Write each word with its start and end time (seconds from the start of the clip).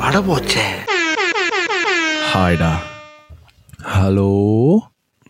பட 0.00 0.16
போச்சே 0.28 0.64
ஹாய்டா. 2.32 2.70
Hello 3.94 4.28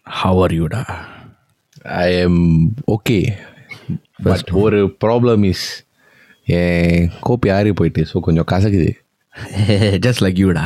have 0.07 0.41
are 0.43 0.55
யூடா 0.59 0.81
ஐ 2.03 2.07
எம் 2.17 2.43
ஓகே 2.87 3.19
பட் 4.23 4.51
ஒரு 4.65 4.81
ப்ராப்ளம் 5.05 5.45
இஸ் 5.45 5.67
என் 6.57 7.09
கோப்பி 7.27 7.51
ஆறி 7.57 7.73
போயிட்டு 7.73 8.03
ஸோ 8.13 8.21
கொஞ்சம் 8.21 8.49
கசக்குது. 8.53 8.91
Just 10.05 10.23
like 10.25 10.41
யூடா 10.45 10.65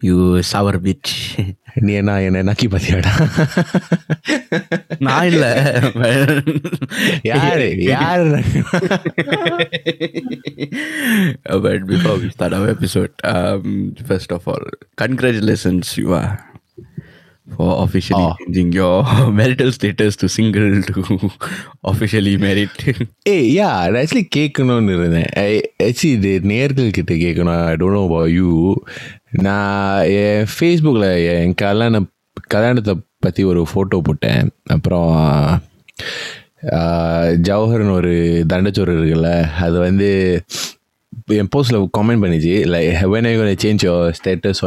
you 0.00 0.16
sour 0.52 0.78
bitch 0.86 1.12
நீ 1.85 1.93
என்ன 2.01 2.15
என்னை 2.27 2.41
நக்கி 2.49 2.67
பார்த்தியாடா 2.73 3.13
நான் 5.07 5.27
இல்லை 5.31 5.51
யாரு 7.31 7.67
யாரு 7.91 8.39
but 11.65 11.85
before 11.87 12.17
we 12.17 12.29
start 12.29 12.53
our 12.53 12.69
episode, 12.69 13.13
um, 13.25 13.67
first 14.05 14.31
of 14.31 14.47
all, 14.47 14.65
congratulations, 14.97 15.97
you 15.97 16.13
are 16.13 16.31
for 17.47 17.83
officially 17.83 18.21
Oh. 18.21 18.35
changing 18.37 18.69
your 18.73 18.93
marital 19.31 19.71
status 19.71 20.15
to 20.21 20.27
single 20.27 20.69
to 20.87 21.01
officially 21.91 22.33
married. 22.37 22.71
ஏய் 23.33 23.49
யா 23.57 23.67
ஆக்சுவலி 24.01 24.23
கேட்கணும்னு 24.37 24.95
இருந்தேன் 24.99 25.29
ஆக்சுவலி 25.87 26.13
இது 26.15 26.31
நேர்கள் 26.53 26.95
கிட்ட 26.97 27.13
கேட்கணும் 27.23 27.53
I 27.67 27.75
don't 27.81 27.97
know 27.97 28.03
about 28.07 28.31
you 28.37 28.49
நான் 29.30 30.02
என் 30.02 30.46
ஃபேஸ்புக்கில் 30.60 31.40
என் 31.40 31.54
கல்யாணம் 31.54 32.10
கல்யாணத்தை 32.46 33.00
பற்றி 33.18 33.42
ஒரு 33.42 33.66
ஃபோட்டோ 33.74 34.00
போட்டேன். 34.02 34.50
அப்புறம் 34.64 35.62
ஜவஹர்னு 37.42 37.90
ஒரு 37.90 38.44
தண்டச்சோறு 38.48 38.92
இருக்குல்ல 38.92 39.50
அது 39.50 39.78
வந்து 39.78 40.42
என் 41.26 41.48
போஸ்ட்டில் 41.56 41.88
கமெண்ட் 41.98 42.22
பண்ணிச்சு. 42.22 42.66
Like 42.66 43.12
when 43.12 43.24
are 43.24 43.34
you 43.34 43.54
change 43.54 43.54
to 43.54 43.68
change 43.68 43.82
your 43.82 44.14
status 44.24 44.64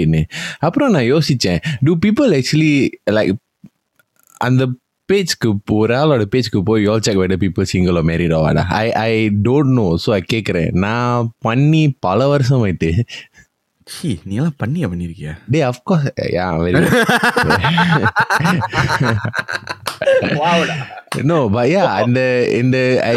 on 0.00 0.26
அப்புறம் 0.58 0.90
நான் 0.90 1.12
யோசித்தேன் 1.12 1.60
டூ 1.80 1.96
பீப்புள் 2.06 2.40
ஆக்சுவலி 2.40 2.88
லைக் 3.10 3.32
அந்த 4.36 4.68
பேஜ்க்கு 5.12 5.56
ஒரு 5.70 5.94
ஆளோட 5.94 6.24
பேஜ்க்கு 6.34 6.60
போய் 6.64 6.88
யோல் 6.88 6.98
செக் 6.98 7.18
பீப்புள் 7.18 7.64
சிங்கிளோ 7.72 8.02
மேரிடோ 8.02 8.40
வாடா 8.40 8.62
I 8.62 8.92
I 8.92 9.28
don't 9.28 9.72
know 9.72 9.96
so 10.06 10.10
I 10.10 10.22
கேட்குறேன் 10.32 10.72
நான் 10.72 11.32
பண்ணி 11.38 11.96
பல 12.00 12.28
வருஷம் 12.28 12.66
ஆயிட்டு 12.66 13.02
சி 13.86 14.08
நீ 14.24 14.34
எல்லாம் 14.38 14.56
பண்ணியா 14.62 14.86
பண்ணியிருக்கியா 14.92 15.32
டே 15.52 15.58
of course 15.68 16.06
yeah 16.34 16.46
very 16.62 16.80
no 21.30 21.36
பையா 21.54 21.82
அந்த 21.98 22.20
இந்த 22.60 22.78
ஐ 23.04 23.12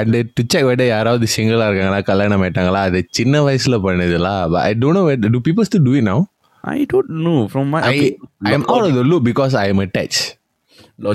அந்த 0.00 0.16
டு 0.36 0.42
செக் 0.44 0.68
வெட 0.68 0.84
யாராவது 0.86 1.26
சிங்கிளாக 1.34 1.68
இருக்காங்களா 1.70 2.00
கல்யாணம் 2.10 2.44
ஆயிட்டாங்களா 2.44 2.82
அது 2.90 3.00
சின்ன 3.10 3.42
வயசில் 3.42 3.82
பண்ணதுலாம் 3.86 4.56
I 4.62 4.70
don't 4.82 4.98
know 4.98 5.04
to 5.28 5.42
peoples 5.48 5.74
to 5.76 5.80
to 5.88 5.94
know 6.10 6.18
I 6.64 6.84
don't 6.84 7.10
know. 7.22 7.38
From 7.48 7.66
my 7.70 7.80
I 7.84 7.96
I 8.48 8.52
am 8.52 8.66
out 8.66 8.84
of 8.84 8.96
the 8.98 9.02
loop 9.10 9.24
because 9.28 9.54
I 9.56 9.64
am 9.68 9.80
attach 9.84 10.18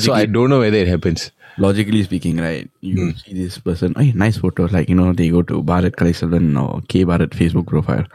so 0.06 0.12
I 0.14 0.24
don't 0.36 0.54
know 0.54 0.58
whether 0.64 0.82
it 0.84 0.92
happens 0.94 1.24
logically 1.58 2.02
speaking, 2.04 2.38
right? 2.38 2.66
You 2.88 3.06
see 3.14 3.34
this 3.34 3.56
person, 3.60 3.94
hey, 3.98 4.12
nice 4.16 4.38
photo. 4.38 4.68
Like 4.68 4.90
you 4.90 4.96
know, 4.96 5.08
they 5.14 5.30
go 5.30 5.42
to 5.44 5.56
Bharat 5.64 5.96
Kalaisalan 6.00 6.48
or 6.62 6.82
K 6.88 7.04
Bharat 7.04 7.32
Facebook 7.40 7.68
profile. 7.68 8.06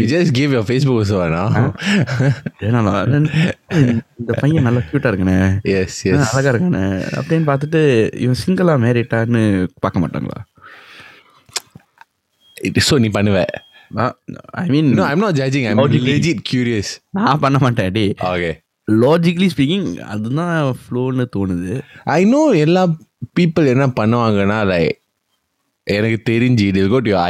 you 0.00 0.06
just 0.08 0.32
give 0.32 0.52
your 0.52 0.64
Facebook 0.64 0.98
also 1.02 1.18
now 1.30 1.46
ஏன்னா 2.66 2.80
இந்த 4.20 4.32
பையன் 4.42 4.66
நல்லா 4.68 4.82
க்யூட்டாக 4.88 5.12
இருக்கானே 5.12 5.36
yes 5.72 5.92
ஆ, 6.00 6.08
yes 6.10 6.34
அழகா 6.34 6.50
இருக்கானே 6.54 6.84
அப்படின்னு 7.18 7.48
பார்த்துட்டு 7.50 7.82
இவன் 8.24 8.40
சிங்கிளா 8.44 8.76
மேரிட்டான்னு 8.84 9.42
பார்க்க 9.84 10.04
மாட்டாங்களா 10.04 10.40
ஸோ 12.88 12.96
நீ 13.04 13.10
பண்ணுவ 13.18 13.38
I 14.60 14.66
mean 14.74 14.86
No, 14.98 15.04
I'm 15.10 15.20
not 15.24 15.34
judging. 15.40 15.64
I'm 15.70 15.78
Logically. 15.82 16.14
legit 16.14 16.38
curious. 16.52 16.88
நான் 17.18 17.42
பண்ண 17.44 17.56
மாட்டேன் 17.64 17.90
டே 17.96 18.04
Okay. 18.34 18.52
லாஜிக்கலி 18.92 19.50
ஸ்பீக்கிங் 19.56 19.98
அதுதான் 19.98 20.76
ஃப்ளோன்னு 20.76 21.26
தோணுது 21.36 21.80
I 22.04 22.24
know 22.24 22.52
எல்லா 22.52 22.96
people 23.40 23.66
என்ன 23.66 23.86
பண்ணுவாங்கன்னா 23.86 24.64
like 24.64 25.02
எனக்கு 25.86 26.32
தெரிஞ்சு 26.32 26.72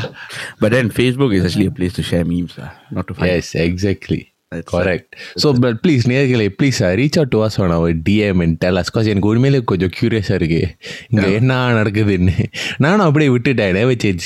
But 0.59 0.71
then 0.71 0.87
Facebook 0.87 1.33
is 1.33 1.57
actually 1.57 1.61
place 1.61 1.95
to 1.95 2.17
share 2.17 2.23
memes 2.23 2.71
not 2.89 3.05
to 3.05 3.13
find 3.15 3.41
Yes, 3.55 4.32
Correct. 4.61 5.15
So, 5.35 5.53
but 5.53 5.81
please, 5.81 6.07
நேர்களே 6.07 6.47
uh, 6.49 6.95
reach 6.95 7.17
out 7.17 7.31
to 7.31 7.45
us 7.45 7.59
on 7.59 7.71
our 7.71 8.01
DM 8.09 8.41
and 8.43 8.59
tell 8.59 8.77
us. 8.77 8.89
Cause 8.93 9.05
எனக்கு 9.05 9.27
உண்மையிலே 9.27 9.63
கொஞ்சம் 9.63 9.89
க்யூரியஸாக 9.99 10.33
இருக்கு 10.33 10.75
இங்கே 11.09 11.31
என்ன 11.31 11.71
நடக்குதுன்னு 11.71 12.45
நானும் 12.77 13.05
அப்படியே 13.05 13.31
விட்டுட்டேன் 13.31 13.75
never 13.75 13.95
change. 14.03 14.25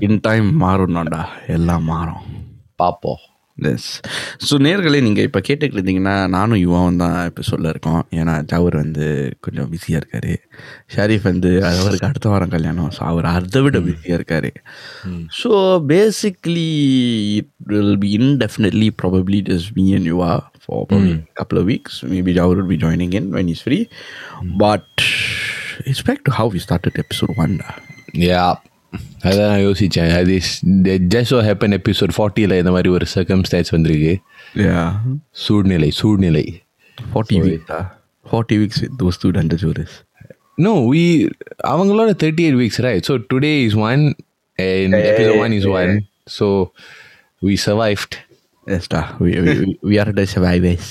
இன் 0.00 0.18
டைம் 0.20 0.62
மாறும்னாடா 0.62 1.24
எல்லாம் 1.46 1.84
மாறும் 1.84 2.22
பார்ப்போம் 2.76 3.18
எஸ் 3.58 4.00
ஸோ 4.48 4.54
நேர்களே 4.66 5.00
நீங்கள் 5.02 5.26
இப்போ 5.28 5.40
கேட்டுக்கிட்டு 5.48 5.78
இருந்தீங்கன்னா 5.78 6.28
நானும் 6.28 6.60
யுவாவும் 6.64 6.96
தான் 6.96 7.26
இப்போ 7.26 7.42
சொல்ல 7.42 7.68
இருக்கோம். 7.68 8.06
ஏன்னா 8.10 8.44
ஜவர் 8.44 8.76
வந்து 8.76 9.06
கொஞ்சம் 9.40 9.68
பிஸியாக 9.70 10.00
இருக்கார். 10.02 10.32
ஷரீஃப் 10.94 11.22
வந்து 11.22 11.50
அவருக்கு 11.70 12.08
அடுத்த 12.10 12.28
வாரம் 12.28 12.48
கல்யாணம். 12.48 12.90
ஸோ 12.90 13.02
அவர் 13.02 13.24
அதை 13.24 13.62
விட 13.62 13.80
பிஸியாக 13.80 14.18
இருக்கார். 14.20 14.50
So 15.40 15.52
basically 15.92 16.70
it 17.38 17.52
will 17.72 17.98
be 17.98 18.10
indefinitely 18.20 18.90
probably 19.02 19.40
just 19.52 19.72
me 19.80 19.94
and 19.94 20.10
Yuva 20.14 20.32
for 20.64 20.88
couple 21.34 21.58
of 21.58 21.66
weeks. 21.66 22.02
Maybe 22.02 22.34
Jawar 22.34 22.56
will 22.56 22.70
be 22.74 22.76
joining 22.76 23.12
in 23.12 23.30
when 23.36 23.48
he's 23.48 23.62
free. 23.62 23.88
but 24.62 24.86
it's 25.90 26.02
back 26.02 26.24
to 26.24 26.32
how 26.32 26.46
we 26.46 26.58
started 26.58 26.98
episode 27.04 27.32
1 27.36 27.56
டா. 27.62 27.70
யா 28.26 28.44
அதான் 29.22 29.48
நான் 29.48 29.64
யோசித்தேன் 29.66 30.12
அது 30.16 30.34
just 31.14 31.34
happen 31.48 31.74
episode 31.78 32.14
ஃபார்ட்டியில் 32.16 32.58
இந்த 32.58 32.70
மாதிரி 32.70 32.88
ஒரு 32.88 33.06
circumstance 33.14 33.70
வந்திருக்கு. 33.70 34.20
Yeah. 34.56 34.88
சூழ்நிலை 35.30 35.90
சூழ்நிலை. 35.90 36.62
40 37.14 37.38
weeks. 37.40 37.66
டா. 37.66 37.80
40 38.32 38.58
weeks 38.58 38.80
with 38.82 38.94
those 39.02 39.16
two 39.22 39.30
Dandajoris 39.32 39.92
no 40.56 40.72
we 40.92 41.04
அவங்களோட 41.68 42.10
thirty 42.22 42.42
eight 42.46 42.58
weeks 42.60 42.80
right 42.80 43.04
so 43.08 43.24
today 43.34 43.64
is 43.64 43.74
one 43.74 44.02
and 44.58 44.94
episode 44.94 45.38
one 45.38 45.52
is 45.52 45.64
one 45.64 46.04
so 46.38 46.48
we 47.42 47.56
survived 47.66 48.16
Yes, 48.66 48.86
da. 48.88 49.00
We, 49.18 49.30
we, 49.40 49.52
we- 49.60 49.78
we 49.82 49.94
are 49.98 50.12
the 50.12 50.24
survivors. 50.26 50.84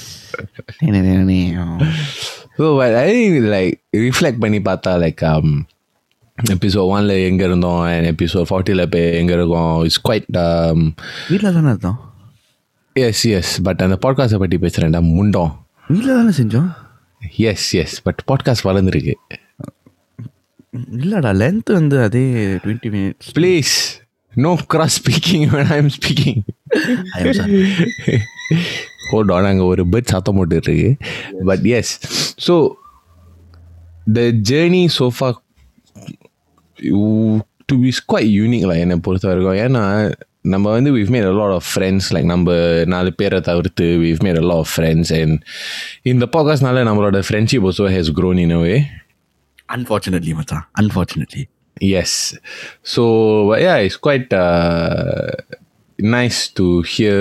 So 2.58 2.66
I 2.82 3.14
like 3.40 3.74
reflect 3.98 4.40
பண்ணி 4.40 4.60
பார்த்தா 4.60 4.92
like 5.04 5.24
episode 6.56 6.90
ஒன்ல 6.94 7.14
எங்கே 7.30 7.44
இருந்தோம்? 7.50 7.82
And 7.92 8.08
episode 8.14 8.48
ஃபார்ட்டியில் 8.50 8.84
இப்போ 8.88 9.02
எங்கே 9.20 9.34
இருக்கோம்? 9.40 9.74
It's 9.88 10.02
quite 10.06 10.28
வீட்டில் 11.32 11.56
தானே 11.58 11.70
இருந்தோம்? 11.74 12.00
எஸ் 12.96 13.24
எஸ் 13.38 13.54
பட் 13.68 13.82
அந்த 13.86 13.98
பாட்காஸ்ட்டை 14.06 14.40
பற்றி 14.44 14.58
பேசுகிறேன்டா 14.66 15.02
முண்டோம். 15.16 15.52
வீட்டில் 15.92 16.18
தானே 16.20 16.34
செஞ்சோம்? 16.40 16.70
எஸ் 17.50 17.70
எஸ் 17.84 17.96
பட் 18.08 18.22
பாட்காஸ்ட் 18.32 18.68
வளர்ந்துருக்கு. 18.70 19.16
இல்லைடா 21.00 21.32
லென்த் 21.42 21.72
வந்து 21.78 21.96
அதே 22.08 22.24
twenty 22.64 22.90
minutes 22.94 23.32
please 23.38 23.74
no 24.34 24.52
cross 24.74 24.98
speaking 25.02 25.44
I 25.74 25.78
am 25.82 25.94
speaking 25.98 26.40
hold 29.10 29.32
on 29.36 29.48
அங்கே 29.50 29.66
ஒரு 29.72 29.84
பேர்ட் 29.94 30.14
சத்தம் 30.14 30.38
போட்டுட்டு 30.38 30.70
இருக்கு 30.70 30.92
but 31.50 31.66
yes 31.80 31.94
so 32.46 32.56
the 34.18 34.22
journey 34.52 34.84
so far 34.98 35.30
to 37.67 37.77
be 37.83 37.93
quite 38.13 38.33
யூனிக்ல 38.41 38.79
என்னை 38.79 38.97
பொறுத்த 38.97 39.29
வரைக்கும் 39.29 39.59
ஏன்னா 39.65 40.15
நம்ம 40.41 40.71
வந்து 40.71 40.91
we've 40.97 41.13
made 41.17 41.29
a 41.33 41.37
lot 41.43 41.53
of 41.53 41.65
friends 41.75 42.05
like 42.11 42.25
நம்ம 42.25 42.53
நாலு 42.85 43.13
பேரை 43.13 43.41
தவிர்த்து 43.41 43.85
we've 44.03 44.23
made 44.27 44.39
a 44.43 44.47
lot 44.51 44.61
of 44.65 44.69
friends 44.79 45.07
and 45.21 45.43
இந்த 46.03 46.29
பாட்காஸ்ட்னால 46.37 46.85
நம்மளோட 46.89 47.21
friendship 47.29 47.67
also 47.67 47.89
has 47.97 48.09
grown 48.21 48.39
in 48.39 48.51
a 48.51 48.61
way 48.61 48.79
unfortunately 49.75 50.35
மச்சான் 50.35 50.69
unfortunately 50.81 51.45
Yes. 51.81 52.35
So 52.83 53.03
but 53.49 53.61
yeah, 53.61 53.79
it's 53.87 53.99
quite 53.99 54.33
uh, 54.33 55.31
nice 55.99 56.39
to 56.59 56.83
hear. 56.83 57.19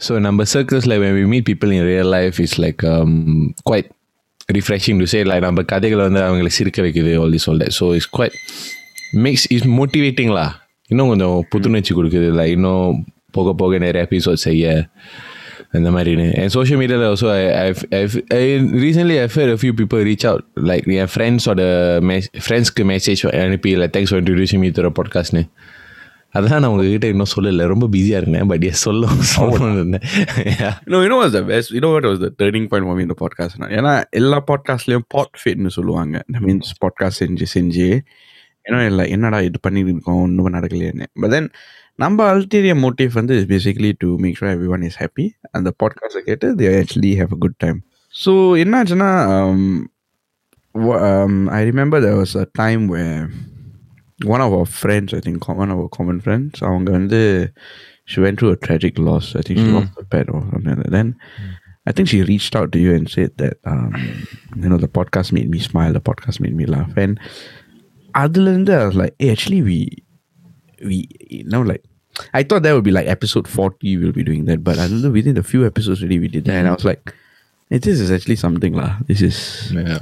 So 0.00 0.18
number 0.18 0.44
circles 0.44 0.86
like 0.86 1.00
when 1.00 1.14
we 1.14 1.24
meet 1.24 1.44
people 1.46 1.70
in 1.70 1.82
real 1.82 2.04
life, 2.04 2.38
it's 2.38 2.58
like 2.58 2.82
um, 2.84 3.54
quite 3.64 3.88
refreshing 4.49 4.99
to 4.99 5.05
say 5.05 5.23
like 5.23 5.39
நம்ம 5.39 5.63
கதைகளை 5.63 6.03
வந்து 6.03 6.21
அவங்களை 6.21 6.47
சிரிக்க 6.47 6.81
வைக்குது 6.81 7.11
all 7.21 7.31
the 7.31 7.37
சொல்ல 7.37 7.67
so 7.79 7.93
it's 7.93 8.09
quite 8.17 8.37
makes 9.17 9.47
is 9.49 9.67
மோட்டிவேட்டிங்களா 9.69 10.45
இன்னும் 10.89 11.07
கொஞ்சம் 11.07 11.37
புத்துணர்ச்சி 11.49 11.93
கொடுக்குது 11.95 12.27
இல்லை 12.27 12.51
இன்னும் 12.51 13.05
போக 13.31 13.53
போக 13.53 13.77
நிறைய 13.77 14.07
எபிசோட் 14.09 14.41
செய்ய 14.41 14.65
அந்த 15.71 15.89
மாதிரின்னு 15.91 16.25
என் 16.33 16.49
சோஷியல் 16.49 16.79
மீடியாவில் 16.81 17.07
also 17.09 17.29
recently 18.81 19.15
F 19.15 19.37
few 19.61 19.73
people 19.79 20.01
reach 20.03 20.25
out 20.27 20.45
like 20.63 20.87
என் 20.95 21.11
ஃப்ரெண்ட்ஸோட 21.15 21.63
மெஸ் 22.01 22.27
ஃப்ரெண்ட்ஸ்க்கு 22.47 22.85
மெசேஜ் 22.85 23.23
அனுப்பி 23.45 23.69
இல்லை 23.69 23.87
தேங்க்ஸ் 23.87 24.09
ஃபார் 24.09 24.21
இன்ட்ரடியூசிங் 24.21 24.59
மீ 24.59 24.69
தர 24.71 24.91
பாட்காஸ்ட்னு 24.99 25.43
அதான் 26.37 26.59
நான் 26.59 26.65
உங்ககிட்ட 26.65 27.07
இன்னும் 27.07 27.33
சொல்லலை. 27.35 27.65
ரொம்ப 27.67 27.87
பிஸியாக 27.87 28.21
இருந்தேன் 28.21 28.47
பட் 28.47 28.63
எஸ் 28.63 28.81
சொல்ல 28.81 29.07
இருந்தேன். 29.73 30.03
Was 30.87 32.21
the 32.21 32.29
turning 32.41 32.65
point 32.67 32.85
for 32.85 32.95
me 32.97 33.01
in 33.01 33.09
the 33.09 33.17
podcast? 33.23 33.53
ஏன்னா 33.59 34.03
எல்லா 34.09 34.43
பாட்காஸ்ட்லயும் 34.47 35.05
பாட் 35.07 35.41
ஃபிட்னு 35.41 35.67
சொல்லுவாங்க. 35.67 36.23
Means 36.31 36.71
பாட்காஸ்ட் 36.81 37.19
செஞ்சு 37.19 37.45
செஞ்சு 37.53 37.99
ஏன்னா 38.69 38.85
இல்லை 38.85 39.09
என்னடா 39.09 39.41
இது 39.41 39.59
பண்ணிட்டு 39.61 39.91
இருக்கோம் 39.91 40.21
ஒன்றும் 40.21 40.53
நடக்கலையேன்னு. 40.53 41.05
பட் 41.13 41.29
தென் 41.29 41.49
நம்ம 41.95 42.37
அல்டீரியர் 42.37 42.81
மோட்டிவ் 42.85 43.09
வந்து 43.13 43.33
is 43.37 43.49
basically 43.51 43.91
to 43.97 44.15
make 44.17 44.37
sure 44.39 44.53
everyone 44.67 44.81
is 44.81 44.99
happy 45.03 45.25
அந்த 45.51 45.71
பாட்காஸ்ட்டை 45.83 46.21
கேட்டு 46.25 46.55
they 46.55 46.69
actually 46.81 47.11
have 47.19 47.33
a 47.37 47.39
good 47.39 47.57
time 47.57 47.81
so 48.25 48.31
என்னாச்சுன்னா 48.63 49.09
I 51.45 51.69
remember 51.69 52.03
there 52.05 52.17
was 52.21 52.33
a 52.41 52.45
time 52.53 52.93
where 52.93 53.29
one 54.34 54.40
of 54.46 54.52
our 54.52 54.66
friends, 54.66 55.14
I 55.14 55.20
think 55.20 55.46
one 55.62 55.70
of 55.74 55.78
our 55.82 55.90
common 55.98 56.18
friends, 56.26 56.54
அவங்க 56.68 56.90
வந்து 56.98 57.20
she 58.12 58.18
went 58.24 58.36
through 58.38 58.52
a 58.56 58.60
tragic 58.66 58.94
loss. 59.06 59.26
I 59.38 59.42
think 59.46 59.58
she 59.60 59.66
lost 59.76 59.92
a 60.02 60.04
pet 60.12 60.28
or 60.34 60.40
something 60.50 60.70
like 60.74 60.82
that. 60.84 60.92
Then 60.98 61.08
I 61.88 61.92
think 61.92 62.06
she 62.12 62.18
reached 62.30 62.54
out 62.58 62.68
to 62.74 62.78
you 62.84 62.90
and 62.98 63.06
said 63.16 63.30
that 63.42 63.54
um, 63.72 63.90
you 64.62 64.68
know 64.70 64.78
the 64.86 64.90
podcast 64.98 65.30
made 65.38 65.50
me 65.54 65.60
smile, 65.70 65.92
the 65.98 66.04
podcast 66.10 66.38
made 66.44 66.56
me 66.60 66.66
laugh. 66.74 66.92
And 67.04 67.14
அதுலேருந்து 68.22 68.72
I 68.80 68.84
was 68.90 68.96
like, 69.02 69.14
hey, 69.22 69.30
actually 69.36 69.60
we 69.70 69.78
we 70.90 70.96
you 71.36 71.44
know 71.54 71.62
like 71.70 71.84
I 72.38 72.42
thought 72.42 72.62
that 72.64 72.74
would 72.76 72.88
be 72.90 72.94
like 72.98 73.08
episode 73.16 73.46
40 73.46 73.96
we'll 74.00 74.12
be 74.20 74.24
doing 74.30 74.44
that, 74.46 74.60
but 74.68 74.76
I 74.78 74.88
don't 74.88 75.02
know 75.02 75.10
within 75.18 75.36
a 75.36 75.48
few 75.52 75.62
episodes 75.70 76.00
already 76.02 76.18
we 76.18 76.28
did 76.36 76.44
that 76.46 76.56
and 76.60 76.68
I 76.68 76.74
was 76.78 76.84
like, 76.84 77.02
hey, 77.70 77.78
this 77.86 78.00
is 78.00 78.10
actually 78.16 78.36
something 78.46 78.74
lah. 78.80 78.92
This 79.10 79.20
is 79.30 79.36
Yeah. 79.78 80.00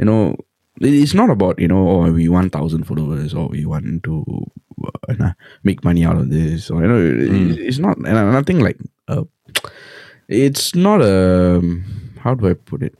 you 0.00 0.06
know 0.10 0.20
it- 0.32 0.44
it's 0.80 1.14
not 1.14 1.30
about 1.30 1.56
you 1.58 1.68
know 1.72 1.82
oh 1.92 2.00
we 2.12 2.26
want 2.28 2.52
thousand 2.52 2.82
followers 2.88 3.32
or 3.34 3.44
we 3.48 3.62
want 3.72 3.86
to 4.08 4.14
uh, 5.08 5.14
nah, 5.20 5.32
make 5.68 5.80
money 5.88 6.04
out 6.08 6.18
of 6.22 6.26
this 6.36 6.70
or 6.72 6.78
you 6.82 6.88
know 6.92 7.00
it- 7.00 7.60
it's 7.68 7.78
not 7.78 7.96
and 8.08 8.32
nothing 8.38 8.60
like 8.66 8.78
uh, 9.12 9.24
it's 10.28 10.66
not 10.86 11.00
a 11.02 11.16
how 12.24 12.34
do 12.34 12.48
I 12.52 12.54
put 12.72 12.82
it 12.88 12.94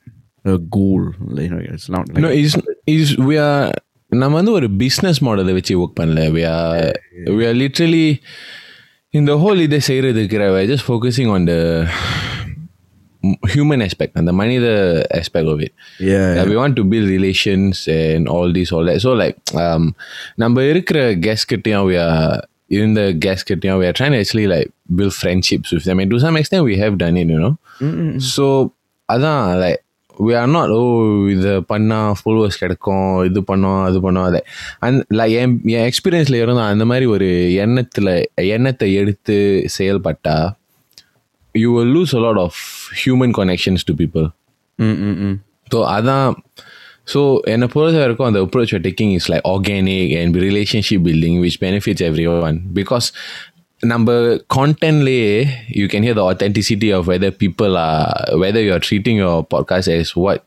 a 0.44 0.58
goal 0.76 1.02
you 1.44 1.50
know 1.52 1.61
it's 1.75 1.88
not 1.96 2.05
like 2.08 2.23
no 2.26 2.31
is 2.44 2.55
is 2.96 3.11
we 3.31 3.37
are 3.49 3.67
நம்ம 4.12 4.34
வந்து 4.38 4.52
ஒரு 4.58 4.67
business 4.81 5.19
மாடலை 5.26 5.52
வச்சு 5.56 5.75
work 5.82 5.96
பண்ணல 6.00 6.20
we 6.34 6.43
are 6.56 6.82
we 7.38 7.44
are 7.49 7.56
literally 7.62 8.05
இந்த 9.19 9.32
whole 9.43 9.61
இதை 9.64 9.78
செய்கிறதுக்கு 9.88 10.38
we 10.55 10.58
are 10.61 10.69
just 10.73 10.84
focusing 10.93 11.28
on 11.37 11.43
the 11.50 11.58
human 13.53 13.81
aspect 13.81 14.13
and 14.19 14.27
the 14.27 14.35
மனித 14.41 14.68
aspect 15.19 15.47
of 15.53 15.59
it 15.62 15.73
yeah, 16.12 16.29
Yeah, 16.35 16.45
we 16.51 16.56
want 16.62 16.75
to 16.79 16.83
build 16.91 17.07
relations 17.18 17.75
and 17.97 18.27
all 18.35 18.50
this 18.57 18.71
all 18.77 18.85
that 18.89 19.00
so 19.06 19.12
like 19.23 19.38
um 19.63 19.83
நம்ம 20.44 20.65
இருக்கிற 20.71 21.00
guest 21.27 21.45
கிட்டயும் 21.51 21.85
we 21.89 21.97
are 22.06 22.18
இருந்த 22.77 23.01
guest 23.25 23.44
கிட்டயும் 23.50 23.79
we 23.81 23.88
are 23.89 23.95
trying 24.00 24.15
to 24.15 24.19
actually 24.23 24.47
like 24.56 24.69
build 25.00 25.13
friendships 25.21 25.71
with 25.75 25.85
them 25.89 26.00
and 26.03 26.12
to 26.15 26.19
some 26.25 26.38
extent 26.41 26.63
we 26.71 26.77
have 26.83 26.95
done 27.06 27.18
it 27.23 27.29
you 27.35 27.39
know 27.45 27.53
so 28.33 28.45
அதான் 29.09 29.44
like 29.63 29.79
we 30.17 30.33
are 30.39 30.50
not 30.56 30.69
oh 30.77 30.88
இது 31.33 31.51
பண்ணா 31.71 32.00
followers 32.21 32.56
கிடைக்கும் 32.62 33.06
இது 33.29 33.39
பண்ணோம் 33.51 33.79
அது 33.88 34.00
பண்ணோம் 34.06 34.27
அதை 34.29 34.41
அந் 34.88 34.97
லைக் 35.19 35.35
என் 35.41 35.56
என் 35.75 35.88
எக்ஸ்பீரியன்ஸில் 35.91 36.38
இருந்தோம் 36.41 36.71
அந்த 36.74 36.85
மாதிரி 36.91 37.06
ஒரு 37.15 37.29
எண்ணத்தில் 37.65 38.12
எண்ணத்தை 38.56 38.89
எடுத்து 39.01 39.38
செயல்பட்டா 39.77 40.35
you 41.55 41.73
will 41.73 41.90
lose 41.96 42.12
a 42.12 42.20
lot 42.20 42.38
of 42.38 42.55
human 43.05 43.32
connections 43.32 43.82
to 43.84 43.94
people 43.94 44.26
Mm, 44.78 44.96
mm, 45.00 45.17
mm. 45.25 45.34
So 45.73 45.78
அதான் 45.94 46.26
ஸோ 47.12 47.20
என்னை 47.52 47.67
பொறுத்த 47.67 47.99
வரைக்கும் 47.99 48.26
அந்த 48.26 48.40
approach 48.44 48.73
taking 48.84 49.12
is 49.17 49.28
like 49.32 49.46
organic 49.52 50.12
and 50.20 50.37
relationship 50.37 51.05
building 51.06 51.38
which 51.44 51.58
benefits 51.64 52.05
everyone 52.49 52.58
because 52.75 53.06
நம்ம 53.82 54.12
கான்டென்ட்லேயே 54.56 55.32
you 55.81 55.87
can 55.87 56.06
hear 56.06 56.19
the 56.20 56.25
authenticity 56.32 56.90
of 56.99 57.06
whether 57.12 57.34
people 57.43 57.75
are 57.84 58.06
whether 58.44 58.64
you 58.67 58.73
are 58.73 58.84
treating 58.88 59.19
your 59.23 59.43
podcast 59.55 59.93
as 59.96 60.12
what 60.25 60.44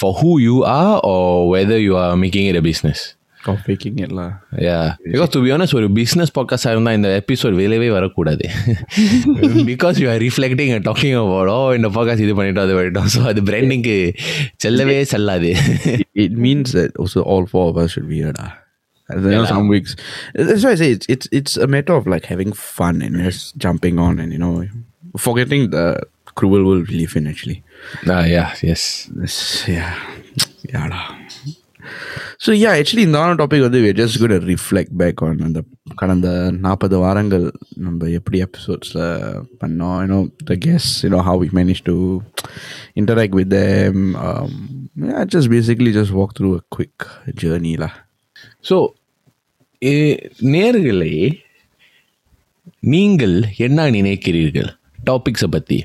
for 0.00 0.14
who 0.20 0.32
you 0.48 0.56
are 0.74 0.94
are 1.12 1.40
whether 1.54 1.82
you 1.86 1.94
are 2.04 2.14
making 2.24 2.48
it 2.52 2.60
a 2.62 2.64
business 2.70 3.02
of 3.50 3.58
faking 3.66 3.96
it 4.04 4.12
lah 4.18 4.28
yeah 4.66 4.78
because 5.12 5.32
to 5.34 5.40
be 5.44 5.50
honest 5.56 5.76
ஒரு 5.78 5.88
business 5.98 6.32
பாட்காஸ்டாக 6.36 6.74
இருந்தால் 6.74 6.96
இந்த 6.98 7.10
episode 7.22 7.56
வெளியவே 7.60 7.88
வரக்கூடாது 7.96 8.46
because 9.72 9.98
you 10.02 10.08
are 10.12 10.20
reflecting 10.26 10.72
talking 10.88 11.16
about 11.22 11.50
oh 11.56 11.58
இந்த 11.78 11.90
podcast 11.96 12.24
இது 12.26 12.34
பண்ணிட்டோம் 12.40 12.66
அது 12.66 12.76
பண்ணிட்டோம் 12.78 13.10
ஸோ 13.14 13.22
அது 13.32 13.42
பிராண்டிங்க்கு 13.50 13.96
செல்லவே 14.64 14.98
செல்லாது 15.14 15.50
it, 15.92 16.06
it 16.26 16.34
means 16.46 16.70
that 16.78 16.92
also 17.02 17.22
all 17.32 17.46
four 17.54 17.66
of 17.70 17.78
us 17.82 17.90
should 17.94 18.08
be 18.14 18.20
here. 18.24 18.34
lah. 18.40 18.52
And 19.10 19.18
then, 19.22 19.32
you 19.32 19.38
know, 19.38 19.48
some 19.54 19.66
weeks. 19.68 19.92
That's 20.34 20.62
why 20.66 20.72
I 20.76 20.78
say 20.82 20.90
it's 20.96 21.06
it's 21.14 21.26
it's 21.38 21.54
a 21.66 21.68
matter 21.74 21.94
of 22.00 22.06
like 22.12 22.26
having 22.34 22.52
fun 22.78 23.02
and 23.06 23.20
just 23.26 23.42
jumping 23.64 23.98
on 24.06 24.14
and 24.22 24.32
you 24.32 24.40
know 24.44 24.54
forgetting 25.26 25.64
the 25.76 25.84
cruel 26.40 26.64
world 26.68 26.88
we 26.88 26.96
live 27.02 27.16
in 27.20 27.26
actually. 27.26 27.58
Ah, 28.14 28.24
yeah, 28.36 28.54
yes. 28.62 28.82
This, 29.20 29.36
yeah, 29.68 29.92
yeah. 30.72 31.17
So 32.45 32.51
yeah 32.59 32.71
actually 32.75 33.03
இந்த 33.05 33.17
ஆன 33.19 33.33
topic 33.33 33.61
வந்து 33.61 33.79
we 33.79 33.91
just 33.99 34.19
could 34.19 34.35
reflect 34.43 34.93
back 34.97 35.21
on 35.23 35.39
அந்த 35.39 35.61
கடந்த 35.95 36.27
நாற்பது 36.59 36.97
வாரங்கள் 36.97 37.45
நம்ம 37.77 38.09
எப்படி 38.09 38.39
எபிசோட்ஸில் 38.41 39.01
பண்ணோம் 39.59 39.97
you know 40.03 40.19
the 40.45 40.57
guess 40.65 40.89
you know 41.05 41.21
how 41.21 41.41
we 41.43 41.49
manage 41.59 41.81
to 41.83 41.95
interact 42.95 43.37
with 43.41 43.57
just 45.29 45.51
basically 45.51 45.91
just 45.91 46.11
walk 46.11 46.35
through 46.39 46.51
a 46.55 46.63
quick 46.77 47.05
ஜேர்னிலா 47.43 47.91
so 48.69 48.77
நேர்களே 50.49 51.13
நீங்கள் 52.89 53.35
என்ன 53.57 53.89
நினைக்கிறீர்கள் 53.89 54.69
டாபிக்ஸை 55.05 55.49
பற்றி 55.51 55.77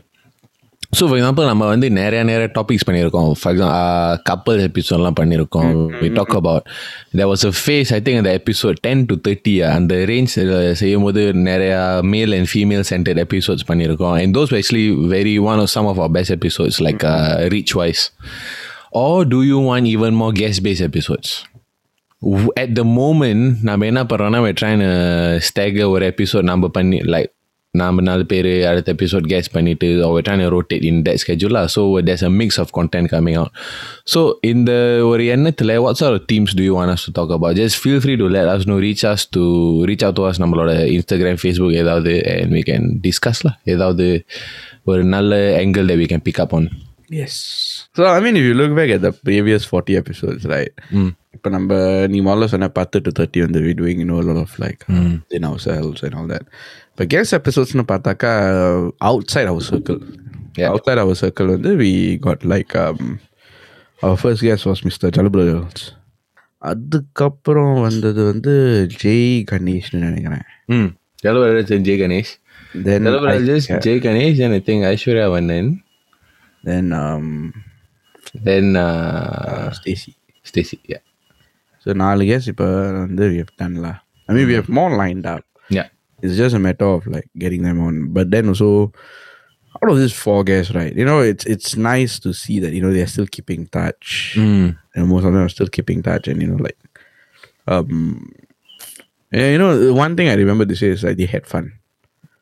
ஸோ 0.99 1.07
ஃபார் 1.09 1.19
எக்ஸாம்பிள் 1.19 1.47
நம்ம 1.51 1.67
வந்து 1.67 1.91
நிறைய 1.91 2.21
நிறைய 2.25 2.51
டாபிக்ஸ் 2.59 2.87
பண்ணியிருக்கோம். 2.89 3.31
ஃபார் 3.41 3.55
எக்ஸாம்பிள் 3.55 4.23
கப்பல் 4.23 4.61
எபிசோட்லாம் 4.69 5.17
பண்ணியிருக்கோம். 5.21 5.73
We 6.01 6.09
talk 6.19 6.35
about 6.41 6.67
there 7.19 7.27
was 7.27 7.45
a 7.45 7.53
phase 7.61 7.93
I 7.97 8.01
think 8.07 8.17
அந்த 8.17 8.33
எபிசோட் 8.41 8.77
டென் 8.87 9.07
டு 9.07 9.15
தேர்ட்டி 9.29 9.55
அந்த 9.69 9.95
ரேஞ்ச் 10.11 10.73
செய்யும் 10.73 11.03
போது 11.03 11.33
நிறையா 11.51 11.81
male 12.03 12.33
and 12.39 12.51
female 12.53 12.85
centered 12.91 13.23
episodes 13.27 13.67
பண்ணியிருக்கோம். 13.73 14.15
And 14.21 14.37
those 14.37 14.55
actually 14.61 14.85
very 15.15 15.35
one 15.51 15.59
of 15.65 15.73
some 15.77 15.87
of 15.87 16.01
our 16.03 16.15
best 16.19 16.35
episodes 16.39 16.81
like 16.89 17.07
reach 17.55 17.75
wise 17.81 18.05
are 18.91 19.27
do 19.27 19.43
you 19.43 19.59
want 19.71 19.91
even 19.97 20.17
more 20.23 20.33
guest 20.33 20.65
base 20.69 20.85
episodes 20.91 21.35
at 22.61 22.71
the 22.77 22.85
moment 22.99 23.41
நம்ம 23.63 23.87
என்ன 23.87 24.03
trying 24.61 24.83
to 24.85 24.93
stagger 25.49 25.87
ஒரு 25.95 26.15
episode 26.17 26.43
நம்ம 26.43 26.69
பண்ணி 26.69 26.99
like 27.15 27.33
நாம 27.80 28.04
நாலு 28.08 28.24
பேர் 28.32 28.48
அடுத்த 28.70 28.90
episode 28.96 29.26
case 29.32 29.50
பண்ணிட்டு 29.56 29.88
or 30.06 30.08
we're 30.14 30.24
trying 30.28 30.42
to 30.44 30.48
rotate 30.56 30.84
in 30.90 30.96
that 31.08 31.18
schedule 31.24 31.54
lah 31.58 31.64
so 31.74 31.82
there's 32.08 32.24
a 32.30 32.32
mix 32.40 32.58
of 32.64 32.68
content 32.78 33.08
coming 33.14 33.36
out 33.42 33.52
so 34.14 34.20
இந்த 34.52 34.72
ஒரு 35.10 35.26
எண்ணத்தில் 35.34 35.74
what 35.86 35.98
sort 36.02 36.16
of 36.18 36.22
themes 36.32 36.54
do 36.60 36.64
you 36.68 36.76
want 36.80 36.92
us 36.96 37.04
to 37.08 37.12
talk 37.20 37.32
about 37.38 37.54
just 37.62 37.78
feel 37.84 38.00
free 38.06 38.18
to 38.24 38.30
let 38.38 38.48
us 38.56 38.64
know 38.70 38.80
reach 38.88 39.04
us 39.12 39.24
to 39.38 39.44
reach 39.90 40.06
out 40.08 40.16
to 40.20 40.26
us 40.30 40.40
நம்மளோட 40.44 40.74
Instagram 40.96 41.40
Facebook 41.44 41.78
ஏதாவது 41.84 42.14
and 42.36 42.52
we 42.60 42.64
can 42.72 42.84
discuss 43.08 43.40
lah 43.48 43.56
ஏதாவது 43.76 44.08
ஒரு 44.92 45.04
நல்ல 45.16 45.36
angle 45.64 45.88
that 45.92 46.00
we 46.04 46.10
can 46.14 46.24
pick 46.30 46.40
up 46.46 46.54
on 46.60 46.66
yes 47.20 47.36
so 47.98 48.04
I 48.16 48.20
mean 48.26 48.36
if 48.42 48.46
you 48.50 48.58
look 48.62 48.76
back 48.82 48.92
at 48.98 49.04
the 49.08 49.14
previous 49.30 49.64
40 49.70 50.02
episodes 50.04 50.44
right 50.56 50.74
இப்போ 51.38 51.50
நம்ம 51.56 51.74
நீ 52.12 52.20
முதல்ல 52.28 52.46
சொன்ன 52.54 52.68
பத்து 52.78 52.98
டு 53.06 53.10
தேர்ட்டி 53.18 53.40
வந்து 53.46 53.60
we 53.66 53.72
doing 53.82 53.98
you 54.02 54.08
know 54.10 54.20
a 54.22 54.26
lot 54.30 54.40
of 54.44 54.52
like 54.64 54.82
uh, 54.94 54.96
in 55.38 55.44
ourselves 55.50 56.00
and 56.06 56.14
all 56.20 56.28
that 56.32 56.46
இப்போ 56.94 57.06
guest 57.14 57.32
episodesனு 57.40 57.86
பார்த்தாக்கா 57.94 58.34
outside 59.12 59.50
our 59.54 59.64
circle 59.72 60.00
Yeah. 60.60 60.72
outside 60.74 61.00
our 61.04 61.16
circle 61.16 61.48
வந்து 61.56 61.72
we 61.82 61.92
got 62.26 62.40
like 62.54 62.72
um, 62.84 63.02
our 64.04 64.18
first 64.24 64.42
guest 64.48 64.64
was 64.70 64.80
Mr. 64.88 65.08
Jalabras 65.18 65.80
அதுக்கப்புறம் 66.62 67.76
வந்தது 67.88 68.22
வந்து 68.32 68.54
ஜெய் 69.02 69.28
கணேஷ்னு 69.52 70.06
நினைக்கிறேன் 70.08 70.48
ம் 70.78 70.90
Jalabarajan 71.24 71.82
Jay 71.88 71.96
Ganesh 72.02 72.30
then 72.86 73.00
Jalabarajan 73.08 73.58
I- 73.76 73.80
Jay 73.86 73.96
Ganesh 74.06 74.38
and 74.46 74.54
I 74.58 74.62
think 74.68 74.82
Aishwarya 74.90 75.26
Vanan 75.34 75.68
then 76.64 76.86
um, 77.02 77.26
then 78.48 78.66
uh, 78.86 79.66
Stacy 79.80 80.12
Stacy 80.46 80.80
yeah 80.94 81.04
so 81.86 81.92
நாலு 82.04 82.24
guest 82.30 82.48
இப்போ 82.52 82.66
வந்து 83.04 83.26
we 83.34 83.38
have 83.42 83.52
done 83.62 83.76
lah 83.86 83.96
I 84.30 84.34
mean 84.36 84.48
we 84.50 84.56
have 84.60 84.70
more 84.80 84.92
lined 85.02 85.28
up 85.34 85.46
yeah 85.46 85.53
it's 86.25 86.37
just 86.37 86.57
a 86.57 86.59
matter 86.59 86.87
of 86.87 87.07
like 87.07 87.29
getting 87.37 87.63
them 87.63 87.81
on. 87.81 88.09
But 88.09 88.31
then 88.31 88.49
also, 88.49 88.93
out 89.77 89.91
of 89.91 89.99
these 89.99 90.15
four 90.15 90.43
guys, 90.43 90.75
right? 90.75 90.97
You 90.97 91.05
know, 91.05 91.21
it's 91.21 91.45
it's 91.45 91.77
nice 91.77 92.19
to 92.21 92.33
see 92.33 92.61
that 92.61 92.73
you 92.73 92.81
know 92.81 92.93
they're 92.93 93.07
still 93.07 93.27
keeping 93.27 93.67
touch, 93.67 94.33
mm. 94.35 94.75
and 94.95 95.09
most 95.09 95.25
of 95.25 95.35
them 95.35 95.43
are 95.43 95.51
still 95.51 95.69
keeping 95.69 96.03
touch, 96.03 96.27
and 96.27 96.41
you 96.41 96.49
know, 96.49 96.57
like, 96.57 96.79
um, 97.69 98.33
yeah, 99.31 99.51
you 99.51 99.59
know, 99.59 99.93
one 99.93 100.17
thing 100.17 100.31
I 100.31 100.35
remember 100.35 100.65
to 100.65 100.75
say 100.75 100.89
is 100.89 101.05
like 101.05 101.19
they 101.19 101.27
had 101.27 101.47
fun. 101.47 101.75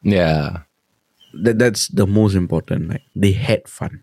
Yeah, 0.05 0.63
that 1.43 1.59
that's 1.59 1.89
the 1.89 2.07
most 2.07 2.37
important. 2.37 2.89
Like 2.89 3.03
they 3.17 3.33
had 3.33 3.67
fun. 3.67 4.01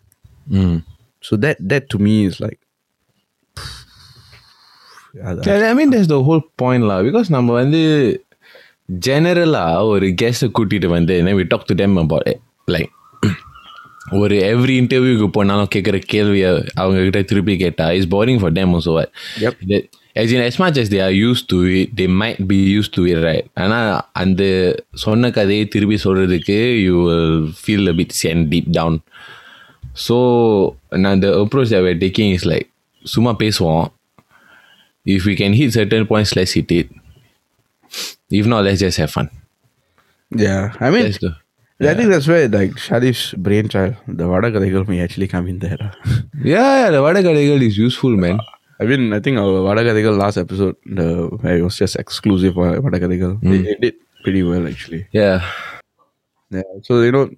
Mm. 0.52 0.84
So 1.22 1.38
that 1.38 1.56
that 1.62 1.90
to 1.92 2.00
me 2.00 2.26
is 2.26 2.40
like. 2.40 2.60
Yeah, 5.12 5.72
I 5.72 5.74
mean, 5.74 5.90
that's 5.90 6.06
the 6.06 6.22
whole 6.22 6.42
point, 6.56 6.84
lah. 6.84 7.02
Because 7.02 7.32
number 7.32 7.54
one, 7.54 7.72
they 7.72 8.20
ஜெனரலா 9.06 9.84
ஒரு 9.84 10.08
கெஸ்ட்டை 10.22 10.52
கூட்டிட்டு 10.60 10.86
வந்து 10.86 11.18
என்ன 11.18 11.34
talk 11.34 11.64
to 11.64 11.76
them 11.76 12.06
about 12.06 12.28
it 12.28 12.40
like 12.68 12.90
ஒரு 14.12 14.36
every 14.36 14.72
இன்டர்வியூக்கு 14.84 15.28
போனாலும் 15.28 15.68
கேட்குற 15.76 15.98
கேள்வியை 15.98 16.64
அவங்க 16.74 17.02
கிட்ட 17.02 17.22
திருப்பி 17.22 17.58
கேட்டா 17.58 17.92
is 17.92 18.08
boring 18.08 18.40
for 18.40 18.52
them. 18.52 19.08
That, 19.40 19.90
as 20.16 20.32
in 20.32 20.40
as 20.42 20.62
much 20.62 20.78
as 20.78 20.94
they 20.94 21.00
are 21.00 21.30
used 21.30 21.46
to 21.48 21.82
it 21.82 21.90
they 21.96 22.08
might 22.08 22.40
be 22.48 22.78
used 22.78 22.92
to 22.92 23.08
it 23.08 23.16
right 23.16 23.46
ஆனால் 23.54 24.02
அந்த 24.14 24.76
சொன்ன 24.94 25.32
கதையை 25.32 25.68
திருப்பி 25.68 25.96
சொல்றதுக்கு 25.96 26.58
you 26.88 26.96
will 27.10 27.52
feel 27.68 27.88
a 27.88 27.94
bit 27.94 28.10
sand 28.24 28.46
deep 28.46 28.66
down 28.72 29.00
so 29.94 30.18
நான் 30.90 31.22
the 31.22 31.28
approach 31.28 31.70
that 31.70 31.84
we're 31.84 32.10
taking 32.10 32.36
is 32.36 32.44
like 32.44 32.70
சும்மா 33.04 33.36
பேசுவோம் 33.40 33.88
if 35.10 35.20
we 35.26 35.36
can 35.38 35.54
hit 35.54 35.68
certain 35.68 36.08
points 36.08 36.36
let's 36.36 36.56
hit 36.56 36.72
it 36.72 36.88
if 38.30 38.46
not 38.46 38.64
let's 38.64 38.80
just 38.80 38.98
have 38.98 39.12
fun 39.12 39.30
yeah 40.32 40.76
i 40.80 40.90
mean 40.90 41.04
That's 41.04 41.20
the, 41.20 41.36
I 41.82 41.94
think 41.96 42.10
that's 42.10 42.28
where 42.28 42.50
like 42.50 42.72
Sharif's 42.72 43.34
brainchild, 43.36 43.96
the 44.06 44.26
Vadakadaigal 44.26 44.86
may 44.90 45.00
actually 45.00 45.30
come 45.30 45.48
in 45.48 45.60
there. 45.60 45.78
yeah, 46.44 46.84
yeah 46.84 46.90
the 46.90 46.98
vadakadaigal 46.98 47.62
is 47.62 47.78
useful 47.78 48.18
man 48.18 48.42
I 48.82 48.86
mean, 48.86 49.12
I 49.12 49.20
think 49.20 49.38
our 49.38 49.60
Vadakadaigal 49.68 50.18
last 50.18 50.38
episode, 50.38 50.76
the 50.86 51.28
where 51.42 51.58
it 51.58 51.62
was 51.62 51.76
just 51.76 51.98
exclusive 51.98 52.54
for 52.54 52.80
Vadakadaigal, 52.80 53.44
it, 53.44 53.66
it 53.68 53.82
did 53.82 53.96
pretty 54.24 54.44
well 54.44 54.68
actually. 54.68 55.08
yeah 55.12 55.44
Yeah. 56.50 56.64
So 56.84 57.02
you 57.02 57.12
know, 57.12 57.30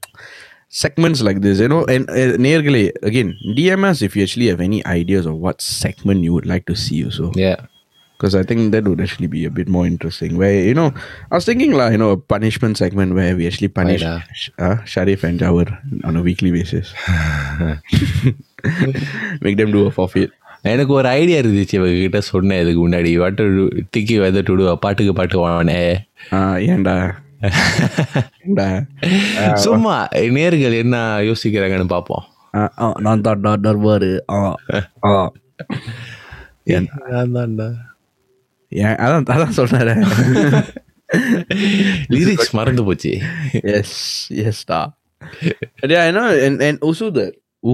segments 0.69 1.21
like 1.21 1.41
this, 1.41 1.59
you 1.59 1.67
know, 1.67 1.85
and 1.85 2.09
uh, 2.09 2.37
nearly 2.37 2.93
again, 3.03 3.35
DM 3.57 3.83
us 3.83 4.01
if 4.01 4.15
you 4.15 4.23
actually 4.23 4.47
have 4.47 4.61
any 4.61 4.85
ideas 4.85 5.25
of 5.25 5.35
what 5.35 5.61
segment 5.61 6.23
you 6.23 6.33
would 6.33 6.45
like 6.45 6.65
to 6.67 6.75
see. 6.75 7.09
So 7.09 7.31
yeah 7.35 7.65
because 8.21 8.35
I 8.35 8.43
think 8.43 8.71
that 8.71 8.87
would 8.87 9.01
actually 9.01 9.27
be 9.27 9.45
a 9.45 9.49
bit 9.49 9.67
more 9.67 9.85
interesting. 9.87 10.37
Where 10.37 10.63
you 10.63 10.75
know, 10.75 10.93
I 11.31 11.35
was 11.35 11.45
thinking 11.45 11.71
like 11.71 11.93
you 11.93 11.97
know 11.97 12.11
a 12.11 12.17
punishment 12.33 12.77
segment 12.77 13.15
where 13.15 13.35
we 13.35 13.47
actually 13.47 13.69
punish 13.69 14.03
Right, 14.03 14.43
uh, 14.59 14.83
Sharif 14.85 15.23
and 15.23 15.39
Jawar 15.39 15.65
on 16.03 16.15
a 16.15 16.21
weekly 16.21 16.51
basis. 16.51 16.93
Make 19.41 19.57
them 19.57 19.71
do 19.71 19.87
a 19.87 19.91
forfeit. 19.91 20.31
எனக்கு 20.63 20.93
ஒரு 20.93 21.07
idea 21.19 21.37
இருந்துச்சு 21.41 21.75
இவங்க 21.77 21.95
கிட்ட 22.01 22.19
சொன்னேன் 22.21 22.59
இதுக்கு 22.63 22.81
முன்னாடி 22.81 23.11
வாட்டு 23.21 23.43
திக்கி 23.95 24.15
வெத 24.23 24.43
டுடு 24.49 24.65
பாட்டுக்கு 24.83 25.13
பாட்டு 25.19 25.37
வானே 25.43 25.79
Ah, 26.37 26.53
ஏன்டா 26.71 26.95
சும்மா 29.65 29.95
நேர்கள் 30.37 30.81
என்ன 30.83 30.97
யோசிக்கிறாங்கன்னு 31.29 31.93
பார்ப்போம் 31.95 32.25
Ah, 32.59 32.69
ah, 32.85 32.93
நான் 33.05 33.25
தான் 33.27 33.65
தர்பாரு 33.65 34.11
ஆ 34.35 34.39
ஆ 35.09 35.15
அதான்டா 37.21 37.69
ஏன் 37.71 37.90
அதான் 39.04 39.26
அதான் 39.34 39.56
சொல்றாரு 39.58 39.94
லிரிக்ஸ் 42.14 42.54
மறந்து 42.58 42.84
போச்சு 42.84 43.12
yes 43.72 43.90
yes 44.42 44.58
da. 44.70 44.80
And 45.82 45.90
yeah 45.94 46.02
i 46.08 46.12
know 46.16 46.26
and, 46.46 46.56
and 46.66 46.76
also 46.86 47.06
the 47.18 47.26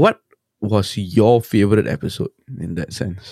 what 0.02 0.18
was 0.62 0.88
your 1.18 1.34
favorite 1.52 1.88
episode 1.96 2.32
in 2.66 2.72
that 2.80 2.92
sense 3.00 3.26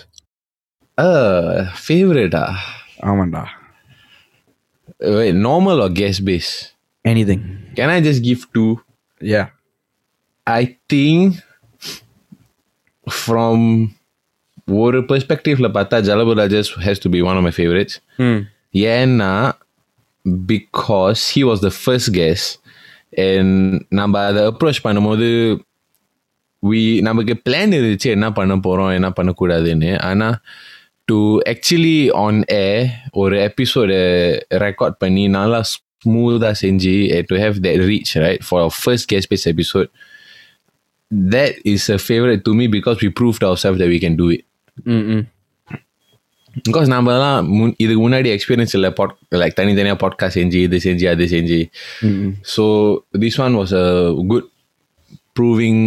ஃபேவரட்டா 1.84 2.44
ஆமாண்டா 3.10 3.42
normal 5.46 5.80
or 5.84 5.94
guest 6.00 6.20
base 6.30 6.50
anything 7.04 7.42
can 7.78 7.92
I 7.96 8.00
just 8.08 8.24
give 8.28 8.42
to 8.58 8.64
yeah 9.20 9.48
I 10.46 10.62
think 10.88 11.24
from 13.22 13.58
ஒரு 14.82 14.98
பெர்ஸ்பெக்டிவ்ல 15.10 15.68
பார்த்தா 15.76 15.96
ஜலபுரா 16.08 16.44
just 16.54 16.74
has 16.86 17.02
to 17.04 17.10
be 17.14 17.20
one 17.28 17.38
of 17.38 17.46
my 17.48 17.54
favourites 17.58 17.96
hmm. 18.22 18.38
ஏன்னா 18.90 19.32
because 20.44 21.22
he 21.34 21.40
was 21.48 21.62
the 21.66 21.70
first 21.78 22.10
guest 22.18 22.46
and 23.26 23.54
நம்ம 23.98 24.20
அதை 24.28 24.42
approach 24.50 24.80
பண்ணும்போது 24.86 25.28
we 26.62 26.82
நமக்கு 27.08 27.34
plan 27.46 27.74
இருந்துச்சு 27.78 28.08
என்ன 28.16 28.26
பண்ண 28.38 28.56
போகிறோம் 28.66 28.92
என்ன 28.98 29.08
பண்ணக்கூடாதுன்னு 29.18 29.90
ஆனால் 30.08 30.36
டு 31.08 31.18
ஆக்சுவலி 31.52 31.98
ஆன் 32.24 32.40
ஏ 32.54 32.66
ஒரு 33.22 33.36
எபிசோடு 33.48 33.96
ரெக்கார்ட் 34.66 34.98
பண்ணி 35.04 35.24
நல்லா 35.38 35.60
ஸ்மூத்தாக 35.72 36.54
செஞ்சு 36.64 36.94
to 37.30 37.36
have 37.44 37.58
that 37.66 37.82
reach 37.90 38.12
right 38.26 38.46
for 38.48 38.68
first 38.80 39.08
guest 39.14 39.28
base 39.32 39.48
episode 39.54 39.90
that 41.10 41.54
is 41.64 41.88
a 41.90 41.98
favorite 41.98 42.44
to 42.44 42.54
me 42.54 42.66
because 42.68 43.00
we 43.02 43.10
proved 43.10 43.42
ourselves 43.42 43.78
that 43.78 43.88
we 43.88 43.98
can 43.98 44.16
do 44.16 44.30
it. 44.30 44.44
Mm-mm. 44.86 45.20
Because 46.68 46.88
நம்மலாம் 46.92 47.48
முன் 47.56 47.74
இதுக்கு 47.76 48.00
முன்னாடி 48.06 48.28
experience 48.36 48.74
இல்லை 48.76 48.90
பாட் 48.90 49.12
லைக் 49.40 49.54
தனித்தனியாக 49.54 49.98
பாட்காஸ்ட் 50.02 50.38
செஞ்சு 50.38 50.60
இது 50.66 50.78
செஞ்சு 50.86 51.06
அது 51.08 51.26
செஞ்சு 51.26 51.58
Mm-mm. 52.06 52.30
So 52.54 52.64
this 53.18 53.38
one 53.44 53.54
was 53.54 53.74
a 53.82 53.86
good 54.28 54.48
proving 55.38 55.84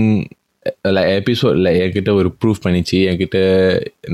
like 0.97 1.11
எபிசோடில் 1.19 1.71
என்கிட்ட 1.81 2.13
ஒரு 2.13 2.31
ப்ரூவ் 2.41 2.63
பண்ணிச்சு 2.65 2.99
என்கிட்ட 3.09 3.39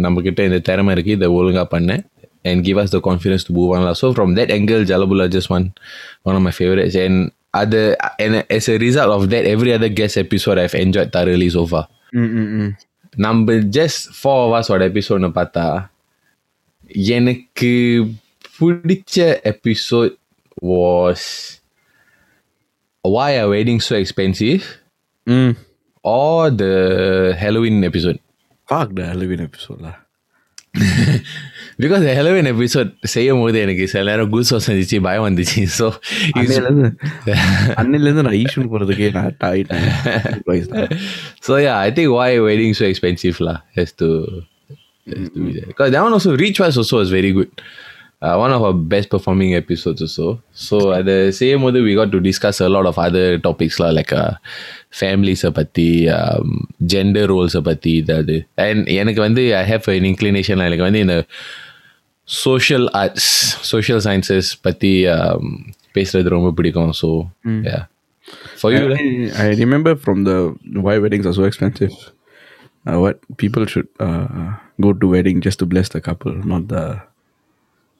நம்மக்கிட்ட 0.05 0.43
இந்த 0.49 0.59
திறமை 0.59 0.93
இருக்குது 0.95 1.17
இதை 1.19 1.29
ஒழுங்காக 1.39 1.67
பண்ணேன் 1.77 2.03
and 2.43 2.63
give 2.65 2.77
us 2.77 2.89
the 2.91 3.01
confidence 3.01 3.43
to 3.43 3.53
move 3.53 3.71
on. 3.75 3.81
lah. 3.83 3.93
So 3.93 4.13
from 4.13 4.35
that 4.35 4.49
angle, 4.49 4.83
Jalabula 4.85 5.29
just 5.29 5.49
one 5.49 5.65
one 6.23 6.35
of 6.35 6.41
my 6.41 6.51
favorites. 6.51 6.95
And 6.95 7.31
other 7.53 7.97
and 8.17 8.45
as 8.49 8.69
a 8.69 8.77
result 8.77 9.11
of 9.11 9.29
that, 9.29 9.45
every 9.45 9.73
other 9.73 9.89
guest 9.89 10.17
episode 10.17 10.57
I've 10.57 10.75
enjoyed 10.75 11.11
thoroughly 11.11 11.49
so 11.49 11.65
far. 11.65 11.87
Mm-mm. 12.15 12.69
நம்ம 13.25 13.53
just 13.77 14.03
four 14.17 14.41
ஹவர்ஸோட 14.43 14.83
எபிசோட்னு 14.91 15.29
பார்த்தா 15.39 15.65
எனக்கு 17.17 17.71
பிடிச்ச 18.57 19.15
episode 19.51 20.15
was 20.65 21.27
why 23.03 23.29
are 23.39 23.49
weddings 23.49 23.85
so 23.85 23.95
expensive 24.03 24.63
Mm. 25.27 25.51
or 26.05 26.49
the 26.61 26.73
Halloween 27.39 27.83
episode 27.83 28.19
Fuck 28.69 28.89
the 28.97 29.05
Halloween 29.09 29.41
episode 29.41 29.79
lah. 29.81 29.95
Because 31.83 32.05
Halloween 32.19 32.49
episode 32.51 32.91
செய்யும் 33.13 33.41
போது 33.43 33.59
எனக்கு 33.65 33.85
சில 33.93 34.03
நேரம் 34.11 34.29
goose 34.35 34.53
was 34.55 34.69
வந்துச்சு 34.71 34.99
பயம் 35.07 35.25
வந்துச்சு 35.27 35.63
ஸோ 35.79 35.87
அன்னையிலேருந்து 36.39 36.89
அன்னையிலேருந்து 37.81 38.25
நான் 38.27 38.39
ஈஷன் 38.43 38.69
போகிறதுக்கே 38.71 39.09
நான் 39.17 39.35
ஆயிட்டேன் 39.49 39.87
Twice 40.47 40.67
தான். 40.73 40.89
so 41.47 41.53
yeah, 41.65 41.77
I 41.87 41.91
think 41.97 42.09
why 42.17 42.29
wedding 42.47 42.73
so 42.73 42.85
expensive 42.93 43.39
lah 43.47 43.57
has 43.77 43.91
to 44.01 44.09
has 45.07 45.27
to 45.35 45.39
be 45.45 45.51
there. 45.53 45.67
Because 45.71 45.91
that 45.93 46.03
one 46.07 46.15
also 46.17 46.33
reach 46.37 46.59
wise 46.63 46.77
also 46.81 46.97
was 47.01 47.11
very 47.11 47.31
good. 47.31 47.51
Uh, 48.23 48.35
one 48.35 48.51
of 48.51 48.61
our 48.61 48.73
best 48.73 49.09
performing 49.09 49.55
episodes 49.55 50.01
also. 50.01 50.41
So 50.51 50.91
at 50.91 51.05
the 51.05 51.31
same 51.31 51.61
way 51.61 51.71
we 51.71 51.95
got 51.95 52.11
to 52.11 52.19
discuss 52.19 52.59
a 52.59 52.67
lot 52.67 52.85
of 52.85 52.99
other 52.99 53.37
topics 53.37 53.79
lah 53.79 53.91
like 53.97 54.11
uh, 54.11 54.33
families 54.91 55.45
பத்தி 55.59 56.09
um, 56.09 56.67
gender 56.93 57.27
roles 57.27 57.55
பத்தி 57.69 57.91
இதாவது 58.01 58.47
and 58.55 58.87
எனக்கு 58.87 59.21
வந்து 59.21 59.43
I 59.61 59.63
have 59.71 59.87
an 59.95 60.03
inclination 60.11 60.57
lah, 60.59 60.67
எனக்கு 60.69 60.85
வந்து 60.87 60.99
இந்த 60.99 61.25
social 62.45 62.83
arts 63.03 63.27
social 63.73 64.01
sciences 64.07 64.45
பத்தி 64.61 65.07
um, 65.07 65.45
பேசுறது 65.93 66.29
ரொம்ப 66.29 66.51
பிடிக்கும் 66.51 66.91
so 67.01 67.31
yeah 67.69 67.83
for 68.61 68.71
you 68.73 68.85
lah? 68.91 68.99
I, 68.99 69.31
I 69.45 69.47
remember 69.63 69.95
from 69.95 70.25
the 70.29 70.37
why 70.87 70.97
weddings 71.05 71.25
are 71.25 71.33
so 71.33 71.45
expensive. 71.51 71.95
Uh, 72.85 72.99
what 73.03 73.19
people 73.37 73.65
should 73.65 73.87
uh, 73.99 74.53
go 74.81 74.91
to 74.93 75.07
wedding 75.07 75.39
just 75.47 75.59
to 75.59 75.65
bless 75.65 75.89
the 75.95 76.01
couple, 76.09 76.35
not 76.53 76.67
the. 76.73 76.83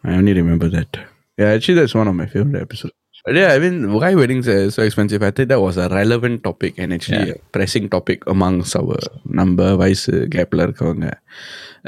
I 0.04 0.16
only 0.20 0.34
remember 0.42 0.70
that. 0.70 0.92
Yeah, 1.38 1.50
actually, 1.56 1.78
that's 1.80 1.96
one 2.02 2.08
of 2.08 2.16
my 2.16 2.26
favorite 2.26 2.62
episodes. 2.62 2.94
But 3.26 3.36
yeah, 3.36 3.50
I 3.56 3.60
mean, 3.60 3.76
why 3.94 4.10
weddings 4.16 4.48
are 4.48 4.72
so 4.72 4.82
expensive? 4.84 5.22
I 5.22 5.32
think 5.32 5.50
that 5.50 5.60
was 5.60 5.78
a 5.78 5.90
relevant 5.90 6.38
topic 6.44 6.76
and 6.78 6.94
actually 6.94 7.32
a 7.32 7.36
pressing 7.56 7.90
topic 7.96 8.20
amongst 8.28 8.76
our 8.82 8.98
number 9.40 9.68
wise 9.82 10.06
gap 10.36 10.52
இருக்கவங்க. 10.58 11.10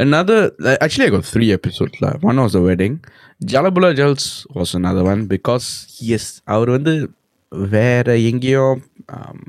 Another, 0.06 0.40
like, 0.66 0.80
actually, 0.86 1.08
I 1.10 1.14
got 1.18 1.26
three 1.36 1.50
episodes. 1.60 1.96
lah. 2.04 2.14
One 2.30 2.38
was 2.44 2.54
the 2.58 2.64
wedding. 2.68 2.96
Jalabula 3.54 3.90
Jals 4.00 4.26
was 4.58 4.72
another 4.82 5.04
one 5.12 5.22
because 5.36 5.66
yes, 6.12 6.26
அவர் 6.56 6.70
வந்து 6.78 6.94
வேற 7.76 8.08
எங்கேயோ 8.32 8.66
um, 9.16 9.40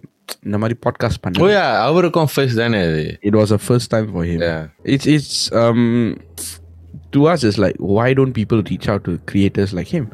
இந்த 0.46 0.56
மாதிரி 0.62 0.76
podcast 0.84 1.20
Oh 1.20 1.24
பண்ண 1.24 1.48
yeah, 1.56 1.70
அவருக்கும் 1.88 2.30
first 2.34 2.58
தானே 2.62 2.78
அது 2.88 3.02
it 3.28 3.34
was 3.40 3.50
a 3.58 3.60
first 3.68 3.88
time 3.94 4.08
for 4.14 4.22
him 4.30 4.38
Yeah. 4.50 4.62
it's 4.94 5.06
it's 5.16 5.34
um 5.62 5.82
to 7.14 7.26
us 7.32 7.44
it's 7.44 7.58
like 7.64 7.76
why 7.96 8.08
don't 8.18 8.34
people 8.40 8.62
reach 8.70 8.88
out 8.88 9.02
to 9.04 9.18
creators 9.30 9.72
like 9.78 9.88
him 9.96 10.06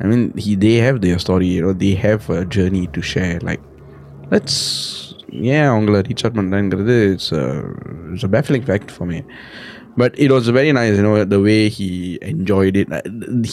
i 0.00 0.06
mean 0.10 0.22
he 0.44 0.54
they 0.64 0.76
have 0.86 1.00
their 1.06 1.18
story 1.18 1.48
you 1.54 1.62
know 1.64 1.72
they 1.84 1.94
have 2.06 2.28
a 2.30 2.44
journey 2.56 2.86
to 2.96 3.02
share 3.12 3.38
like 3.50 3.62
let's 4.32 4.56
yeah 5.48 5.66
அவங்கள 5.72 5.98
reach 6.06 6.22
out 6.24 6.38
பண்ணுறேங்கிறது 6.38 6.94
it's 7.10 7.32
it's 8.12 8.26
a 8.28 8.30
baffling 8.36 8.64
fact 8.68 8.92
for 8.94 9.08
me 9.10 9.18
but 10.00 10.14
it 10.24 10.32
was 10.36 10.48
very 10.58 10.72
nice 10.78 10.96
you know 11.00 11.12
the 11.34 11.38
way 11.48 11.56
he 11.76 11.88
enjoyed 12.30 12.78
it 12.82 12.90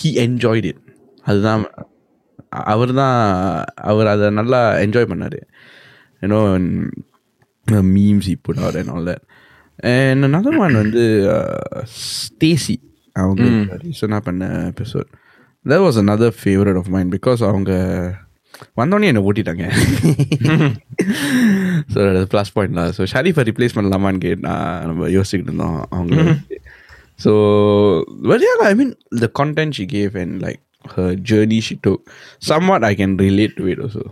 he 0.01 0.09
enjoyed 0.25 0.67
it 0.71 0.81
அதுதான் 1.29 1.63
அவர் 2.71 2.93
தான் 3.01 3.17
அவர் 3.91 4.09
அதை 4.13 4.27
நல்லா 4.39 4.61
enjoy 4.85 5.09
பண்ணார் 5.11 5.39
you know 6.23 6.41
memes 7.95 8.27
he 8.29 8.35
put 8.47 8.57
out 8.65 8.75
and 8.79 8.89
all 8.93 9.05
that 9.11 9.21
and 9.93 10.25
another 10.29 10.53
one 10.65 10.75
வந்து 10.83 11.03
Stacy 12.03 12.77
அவங்க 13.23 13.43
ரீசனாக 13.83 14.21
பண்ண 14.27 14.45
episode 14.73 15.09
that 15.71 15.81
was 15.87 15.95
another 16.05 16.29
favorite 16.43 16.77
of 16.81 16.87
mine 16.95 17.09
because 17.17 17.41
அவங்க 17.49 17.71
வந்தோடனே 18.79 19.09
என்னை 19.11 19.21
ஓட்டிட்டாங்க 19.29 19.65
ஸோ 21.93 21.99
ப்ளஸ் 22.31 22.53
பாயிண்ட் 22.55 22.77
தான் 22.79 22.93
ஸோ 22.97 23.03
ஷரீஃபை 23.13 23.43
ரிப்ளேஸ் 23.49 23.75
பண்ணலாமான்னு 23.77 24.21
கேட்டா 24.25 24.53
நம்ம 24.89 25.09
யோசிச்சுட்டு 25.15 25.47
இருந்தோம் 25.49 25.77
அவங்க 25.97 26.15
so 27.25 27.31
but 28.29 28.39
yeah 28.45 28.57
I 28.69 28.73
mean 28.79 28.89
the 29.23 29.29
content 29.39 29.71
she 29.77 29.85
gave 29.95 30.15
and 30.21 30.33
like 30.45 30.61
her 30.95 31.09
journey 31.29 31.59
she 31.67 31.75
took 31.85 32.01
somewhat 32.49 32.81
I 32.89 32.95
can 32.99 33.13
relate 33.27 33.53
to 33.59 33.63
it 33.73 33.79
also 33.85 34.03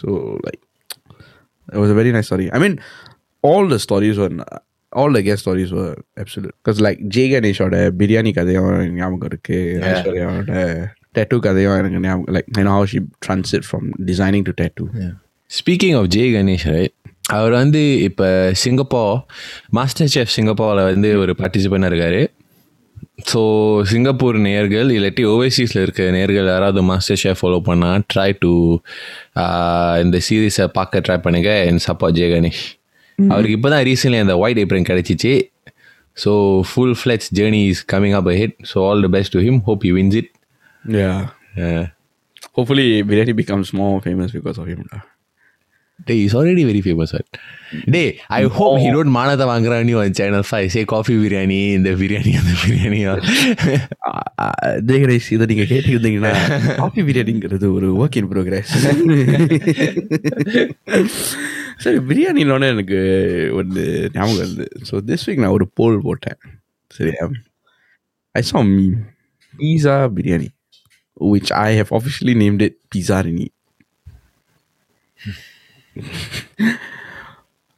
so 0.00 0.08
like 0.46 0.62
it 1.74 1.78
was 1.82 1.90
a 1.94 1.98
very 2.00 2.12
nice 2.16 2.28
story 2.30 2.48
I 2.56 2.60
mean 2.64 2.74
all 3.50 3.66
the 3.74 3.80
stories 3.86 4.16
were 4.22 4.32
all 4.99 5.11
the 5.17 5.23
guest 5.27 5.41
stories 5.45 5.71
were 5.77 5.93
absolute. 6.23 6.55
Because 6.59 6.79
like 6.85 6.99
Jai 7.15 7.23
கணேஷோட 7.33 7.75
biryani 7.99 8.33
கதையும் 8.39 8.69
ஞாபகம் 8.99 9.29
இருக்கு. 9.31 9.59
ஐஸ்வர்யாவோட 9.91 10.51
tattoo 11.17 11.37
கதையும் 11.47 11.77
எனக்கு 11.81 12.03
ஞாபகம் 12.07 12.33
லைக் 12.35 12.51
you 12.57 12.65
know 12.67 12.75
how 12.77 12.85
she 12.91 12.99
transit 13.27 13.63
from 13.71 13.83
designing 14.11 14.45
to 14.49 14.55
tattoo. 14.61 14.89
Speaking 15.51 15.97
of 16.01 16.11
Jai 16.17 16.31
Ganesh 16.35 16.67
right 16.75 16.93
அவர் 17.35 17.53
வந்து 17.61 17.81
இப்போ 18.07 18.27
சிங்கப்பூர் 18.61 19.11
மாஸ்டர் 19.77 20.09
செஃப் 20.13 20.33
சிங்கப்பூரில் 20.37 20.87
வந்து 20.91 21.09
ஒரு 21.23 21.33
பார்ட்டிசிபெண்டாக 21.41 21.91
இருக்காரு. 21.91 22.21
ஸோ 23.31 23.41
சிங்கப்பூர் 23.91 24.37
நேர்கள் 24.47 24.89
இல்லாட்டி 24.95 25.23
ஓவர்சீஸில் 25.31 25.81
இருக்க 25.83 26.03
நேர்கள் 26.15 26.47
யாராவது 26.53 26.81
மாஸ்டர் 26.89 27.19
ஷெஃப் 27.23 27.41
ஃபாலோ 27.41 27.59
பண்ணால் 27.67 28.03
ட்ரை 28.13 28.29
டு 28.43 28.53
இந்த 30.03 30.17
சீரீஸை 30.27 30.65
பார்க்க 30.77 31.03
ட்ரை 31.07 31.17
பண்ணுங்க 31.25 31.51
என் 31.69 31.81
சப்போர்ட் 31.87 32.17
ஜெய 32.19 32.29
கணேஷ் 32.35 32.63
அவருக்கு 33.19 33.57
இப்போ 33.57 33.69
தான் 33.69 33.83
ரீசென்ட்லி 33.89 34.21
அந்த 34.25 34.35
ஒயிட் 34.43 34.61
ஏப்ரன் 34.63 34.89
கிடச்சிச்சு. 34.91 35.33
So 36.17 36.31
full 36.69 36.95
fledged 36.99 37.29
journey 37.37 37.61
is 37.69 37.83
coming 37.93 38.15
up 38.19 38.29
ahead 38.41 38.55
so 38.71 38.79
all 38.89 39.03
the 39.05 39.09
best 39.17 39.33
to 39.37 39.41
him 39.47 39.59
hope 39.69 39.83
you 39.89 39.93
wins 39.99 40.17
it 40.21 40.31
yeah. 40.83 41.29
Hopefully 42.53 43.03
biryani 43.03 43.35
becomes 43.35 43.73
more 43.73 44.01
famous 44.01 44.31
because 44.31 44.57
of 44.57 44.67
him. 44.67 44.87
Lah. 44.91 45.01
Day 45.99 46.13
is 46.21 46.33
already 46.37 46.63
very 46.67 46.79
famous 46.85 47.11
sir 47.13 47.25
day 47.93 48.01
I 48.35 48.39
hope 48.55 48.75
he 48.81 48.87
don't 48.95 49.11
மானத்தை 49.17 49.45
வாங்குறான்னு 49.49 49.93
one 49.99 50.15
channel 50.19 50.45
five 50.49 50.67
say 50.73 50.81
coffee 50.91 51.13
biryani 51.19 51.59
இந்த 51.75 51.89
பிரியாணி 51.99 52.31
அந்த 52.39 52.53
பிரியாணி 52.61 52.99
ஜெயகணேஷ் 54.89 55.29
இதை 55.35 55.47
நீங்கள் 55.51 55.69
கேட்டுக்கிட்டீங்கன்னா 55.71 56.33
coffee 56.81 57.03
பிரியாணிங்கிறது 57.09 57.69
ஒரு 57.77 57.89
work 58.01 58.17
in 58.21 58.29
progress 58.33 58.73
சரி 61.82 61.98
பிரியாணினோட 62.10 62.66
எனக்கு 62.68 63.00
ஒன்று 63.54 63.84
ஞாபகம் 64.12 64.36
இருந்து 64.36 64.68
ஸோ 64.90 64.94
திஸ் 65.06 65.26
வீக் 65.26 65.42
நான் 65.44 65.56
ஒரு 65.58 65.68
போல் 65.74 65.98
போட்டேன் 66.02 66.40
சரியா 66.90 67.26
I 68.34 68.42
saw 68.50 68.62
me 68.76 68.86
pizza 69.58 69.96
biryani 70.16 70.48
which 71.20 71.50
I 71.52 71.70
have 71.72 71.90
officially 71.92 72.34
named 72.34 72.62
it 72.62 72.74
Pizzarini. 72.90 73.50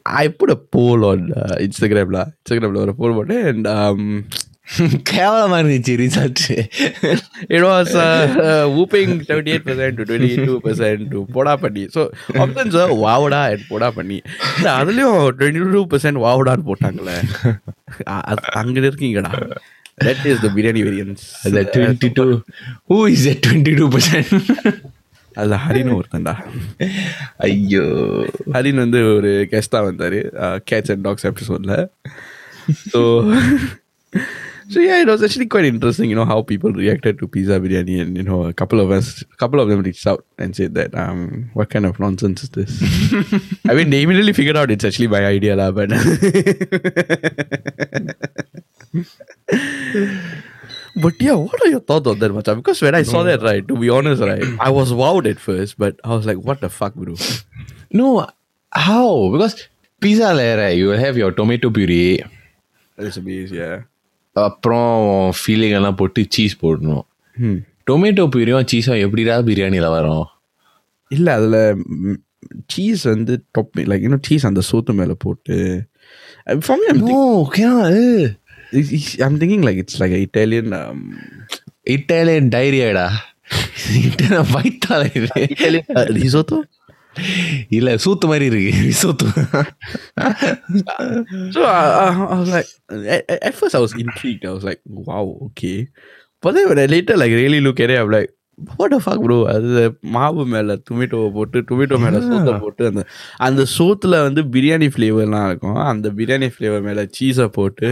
I 0.07 0.29
put 0.29 0.51
a 0.51 0.57
poll 0.57 1.05
on 1.05 1.33
uh, 1.33 1.57
Instagram 1.61 2.09
lah. 2.13 2.27
Instagram 2.43 2.73
lah, 2.75 2.81
ஒரு 2.81 2.95
poll 3.01 3.13
போட்டேன் 3.19 3.47
and 3.51 3.67
கேவலமாக 5.04 5.62
இருந்துச்சு 5.62 5.98
result 5.98 6.68
it 7.42 7.62
was 7.62 7.96
uh, 7.96 8.28
uh, 8.38 8.68
whooping 8.70 9.20
78% 9.20 10.04
to 10.04 10.16
22% 10.16 11.12
to 11.12 11.26
போடா 11.32 11.56
பண்ணி. 11.56 11.84
So 11.84 12.08
options 12.34 12.96
வாவுடா 12.96 13.60
போடா 13.68 13.92
பண்ணி. 13.92 14.22
அதுலயும் 14.62 15.30
22% 15.40 16.18
வாவுடான்னு 16.18 16.72
போட்டாங்களே. 16.72 17.24
அ- 18.08 18.22
அது 18.22 18.42
அங்க 18.52 18.80
இருக்கீங்கடா. 18.80 19.58
That 20.04 20.16
is 20.24 20.42
the 20.42 20.50
biryani 20.50 20.84
variance 20.84 21.18
அந்த 21.44 21.62
twenty 21.62 22.10
two 22.14 22.40
who 22.90 23.10
is 23.10 23.26
a 23.26 23.40
twenty 23.48 23.76
two 23.76 23.90
percent 23.90 24.84
அதுல 25.34 25.60
ஹரின்னு 25.68 26.00
ஒருத்தன்டா. 26.00 26.36
ஐயோ. 27.38 27.82
ஹரின் 28.52 28.74
வந்து 28.74 29.16
ஒரு 29.16 29.48
கெஸ்டாக 29.52 29.84
வந்தார். 29.84 30.14
கேட்ச் 30.72 30.92
அண்ட் 30.92 31.02
டாக்ஸ் 31.02 31.26
எபிசோடில் 31.26 31.90
so 32.94 33.34
So 34.70 34.80
yeah, 34.80 35.02
it 35.02 35.08
was 35.08 35.22
actually 35.22 35.46
quite 35.46 35.66
interesting, 35.66 36.10
you 36.10 36.16
know, 36.16 36.26
how 36.26 36.42
people 36.42 36.72
reacted 36.74 37.20
to 37.20 37.28
pizza 37.28 37.60
biryani, 37.60 38.02
and 38.02 38.18
you 38.18 38.24
know, 38.24 38.46
a 38.46 38.54
couple 38.54 38.80
of 38.80 38.90
us, 38.90 39.22
a 39.22 39.36
couple 39.36 39.60
of 39.60 39.70
them 39.70 39.84
reached 39.84 40.08
out 40.08 40.26
and 40.40 40.56
said 40.56 40.74
that, 40.74 40.96
um, 40.96 41.52
what 41.54 41.70
kind 41.70 41.86
of 41.86 42.00
nonsense 42.00 42.44
is 42.44 42.50
this? 42.50 42.82
I 43.70 43.76
mean, 43.76 43.92
they 43.92 44.02
immediately 44.02 44.34
figured 44.34 44.58
out 44.58 44.72
it's 44.72 44.84
actually 44.84 45.08
my 45.08 45.24
idea, 45.26 45.56
lah. 45.56 45.70
But 45.72 45.90
but 50.96 51.22
yeah, 51.22 51.34
what 51.34 51.62
are 51.64 51.70
your 51.70 51.82
thoughts 51.82 52.08
on 52.08 52.18
that, 52.20 52.34
Macha? 52.34 52.56
Because 52.56 52.82
when 52.82 52.96
I 52.96 53.04
saw 53.04 53.22
that, 53.24 53.44
right, 53.44 53.68
to 53.68 53.76
be 53.76 53.90
honest, 53.90 54.22
right, 54.22 54.44
I 54.60 54.72
was 54.72 54.92
wowed 54.92 55.30
at 55.30 55.40
first, 55.40 55.78
but 55.78 56.00
I 56.04 56.16
was 56.16 56.26
like, 56.26 56.38
what 56.38 56.62
the 56.62 56.70
fuck, 56.70 56.96
bro? 56.96 57.16
No, 57.92 58.28
how? 58.72 59.30
Because 59.32 59.68
pizza, 60.02 60.34
right, 60.36 60.72
you 60.76 60.88
will 60.88 60.98
have 60.98 61.16
your 61.18 61.32
tomato 61.32 61.70
puree. 61.70 62.24
That's 62.98 63.18
amazing, 63.18 63.58
yeah 63.58 63.82
அப்புறம் 64.36 64.94
feeling 65.40 65.76
எல்லாம் 65.80 65.98
போட்டு 66.00 66.22
cheese 66.36 66.56
போடணும். 66.64 67.04
Tomato 67.90 68.24
பியூரியும் 68.34 68.68
சீஸும் 68.72 69.02
எப்படிடா 69.06 69.36
பிரியாணியில் 69.50 69.94
வரும்? 69.96 70.26
இல்லை 71.12 71.32
அதில் 71.38 71.60
cheese 72.74 73.04
வந்து 73.12 73.34
டாப் 73.56 73.80
லைக் 73.92 74.06
இன்னும் 74.08 74.26
சீஸ் 74.28 74.48
அந்த 74.50 74.62
சோத்து 74.70 74.94
மேலே 75.00 75.16
போட்டு 75.24 75.58
I'm 79.26 79.40
thinking 79.42 79.66
like 79.68 79.82
it's 79.84 80.00
like 80.04 80.16
Italian 80.26 80.72
Italian 81.96 82.50
டைரியாடா 82.56 83.08
Italian 84.70 85.16
இது. 85.20 85.30
ரிசோத்தோ 86.22 86.58
இல்லை 87.70 87.94
சூத்து 88.06 88.26
மாதிரி 88.26 88.46
இருக்கு. 88.46 88.94
சூத்து. 89.02 89.28
So 91.50 91.64
I, 91.64 92.08
I, 92.08 92.26
I 92.26 92.40
was 92.40 92.50
like, 92.50 92.70
at, 93.08 93.32
at- 93.32 93.54
first 93.54 93.76
I 93.76 93.82
was 93.82 93.94
intrigued. 93.98 94.46
I 94.46 94.52
was 94.52 94.64
like, 94.64 94.82
wow, 95.06 95.28
okay. 95.48 95.88
But 96.46 96.56
then 96.56 96.68
when 96.68 96.80
I 96.80 96.86
later 96.86 97.16
like 97.16 97.34
really 97.42 97.62
look 97.62 97.80
at 97.80 97.90
it, 97.90 97.98
I'm 97.98 98.12
like, 98.12 98.32
what 98.78 98.92
the 98.92 98.98
fuck, 98.98 99.22
bro? 99.22 99.48
அது 99.48 99.98
மாவு 100.02 100.46
மேல 100.46 100.76
டொமேட்டோவை 100.76 101.32
போட்டு 101.32 101.62
tomato 101.62 102.00
மேல 102.00 102.18
சோத்தை 102.20 102.60
போட்டு 102.60 102.86
அந்த 102.86 103.06
அந்த 103.38 103.66
சோத்துல 103.78 104.22
வந்து 104.22 104.44
பிரியாணி 104.44 104.90
ஃப்ளேவர்லாம் 104.96 105.48
இருக்கும். 105.48 105.76
அந்த 105.76 106.10
பிரியாணி 106.10 106.50
ஃப்ளேவர் 106.58 106.82
மேல 106.82 107.08
சீஸை 107.20 107.48
போட்டு 107.48 107.88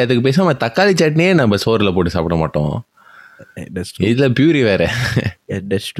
அதுக்கு 0.00 0.28
பேசாம 0.28 0.54
தக்காளி 0.54 0.94
சட்னியே 0.94 1.34
நம்ம 1.34 1.56
சோறில் 1.56 1.94
போட்டு 1.94 2.10
சாப்பிட 2.10 2.36
மாட்டோம். 2.36 2.86
True. 3.54 4.08
இதுல 4.08 4.32
பியூரி 4.32 4.62
வேற. 4.62 4.94
Yeah, 5.48 5.60
that's 5.70 5.90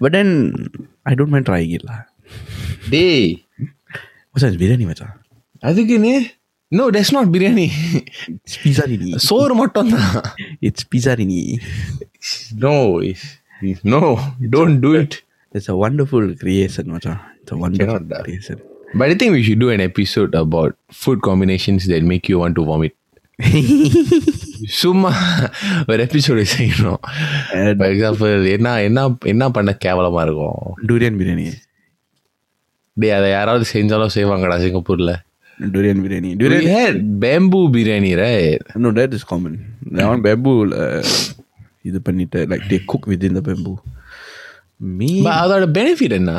But 0.00 0.12
then 0.12 0.88
I 1.06 1.14
don't 1.14 1.30
mind 1.30 1.46
trying 1.46 1.70
it. 1.70 1.82
Day. 2.90 3.44
What's 4.32 4.42
that? 4.42 4.58
Biryani, 4.58 4.86
macha? 4.86 5.14
I 5.62 5.74
think 5.74 5.90
you 5.90 5.98
No, 6.70 6.90
that's 6.90 7.12
not 7.12 7.28
biryani. 7.28 7.70
It's 8.44 8.56
pizza 8.58 8.82
rini. 8.82 9.18
So 9.20 9.46
It's 10.60 10.84
pizza 10.84 11.16
rini. 11.16 11.62
No, 12.54 12.98
it's, 12.98 13.38
no, 13.84 14.18
don't 14.50 14.80
do 14.80 14.94
it. 14.94 15.22
It's 15.52 15.68
a 15.68 15.76
wonderful 15.76 16.34
creation, 16.36 16.92
macha. 16.92 17.20
It's 17.42 17.52
a 17.52 17.56
wonderful 17.56 18.00
creation. 18.00 18.60
But 18.94 19.10
I 19.10 19.14
think 19.14 19.32
we 19.32 19.42
should 19.42 19.58
do 19.58 19.70
an 19.70 19.80
episode 19.80 20.34
about 20.34 20.76
food 20.90 21.22
combinations 21.22 21.86
that 21.86 22.02
make 22.02 22.28
you 22.28 22.38
want 22.38 22.54
to 22.56 22.64
vomit. 22.64 22.94
சும்மா 24.80 25.10
ஒரு 25.88 26.00
episode 26.06 26.44
செய்யணும் 26.54 27.00
for 27.78 27.90
example 27.92 28.46
என்ன 28.48 28.82
என்ன 28.82 29.00
என்ன 29.24 29.50
பண்ண 29.50 29.70
கேவலமா 29.84 30.22
இருக்கும் 30.22 30.60
Durian 30.88 31.14
biryani. 31.20 31.46
டேய் 32.96 33.10
அதை 33.10 33.30
யாராவது 33.30 33.64
செஞ்சாலும் 33.72 34.14
செய்வாங்கடா 34.16 34.56
சிங்கப்பூர்ல 34.60 35.12
Durian. 35.58 35.98
had 36.68 36.96
bamboo 37.20 37.68
biryani 37.68 38.12
right 38.16 38.64
No, 38.76 38.90
that 38.92 39.12
is 39.12 39.24
common. 39.24 39.54
That 39.92 40.06
one 40.08 40.22
bamboo. 40.22 40.56
Uh, 40.82 41.02
இது 41.84 42.00
பண்ணிட்டு 42.00 42.46
like 42.46 42.64
they 42.68 42.80
cook 42.92 43.06
within 43.06 43.34
the 43.34 43.44
bamboo. 43.48 43.76
Me. 44.98 45.10
But 45.22 45.36
அதோட 45.42 45.66
பெனிஃபிட் 45.78 46.18
என்ன 46.20 46.34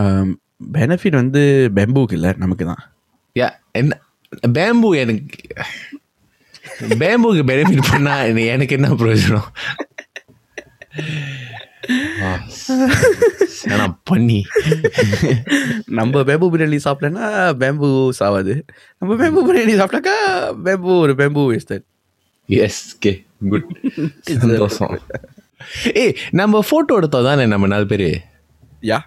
Um, 0.00 0.28
benefit 0.74 1.14
வந்து 1.14 1.40
பேம்பூக்கு 1.74 2.12
இல்லை 2.12 2.30
நமக்கு 2.36 2.64
தான் 2.64 2.82
யா 3.36 3.48
என்ன 3.72 4.00
பேம்பு 4.52 4.88
எனக்கு 4.96 5.38
பேம்புக்கு 6.80 7.42
பெனிஃபிட் 7.42 7.90
பண்ணா 7.90 8.20
எனக்கு- 8.20 8.70
என்ன 8.70 8.88
பிரயோஜனம்? 8.88 9.44
பண்ணி. 14.04 14.44
நம்ம 15.86 16.20
பேம்பு 16.20 16.48
பிரியாணி 16.52 16.78
சாப்பிட்டேன்னா 16.84 17.54
பேம்பு 17.54 18.08
சாவாது. 18.20 18.62
நம்ம 18.98 19.14
பேம்பு 19.14 19.48
பிரியாணி 19.48 19.72
சாப்பிட்டாக்கா 19.72 20.14
பேம்பு 20.64 20.98
ஒரு 20.98 21.12
bamboo 21.12 21.58
wasted 21.58 21.84
S 22.46 22.98
K 22.98 23.24
good 23.48 23.64
சந்தோஷம். 24.20 25.00
ஏய் 25.94 26.16
நம்ம 26.30 26.64
ஃபோட்டோ 26.70 26.94
எடுத்தோம் 26.94 27.24
தானே 27.24 27.46
நம்ம 27.46 27.66
நாலு 27.66 27.86
பேர்? 27.86 28.24
Yeah 28.82 28.98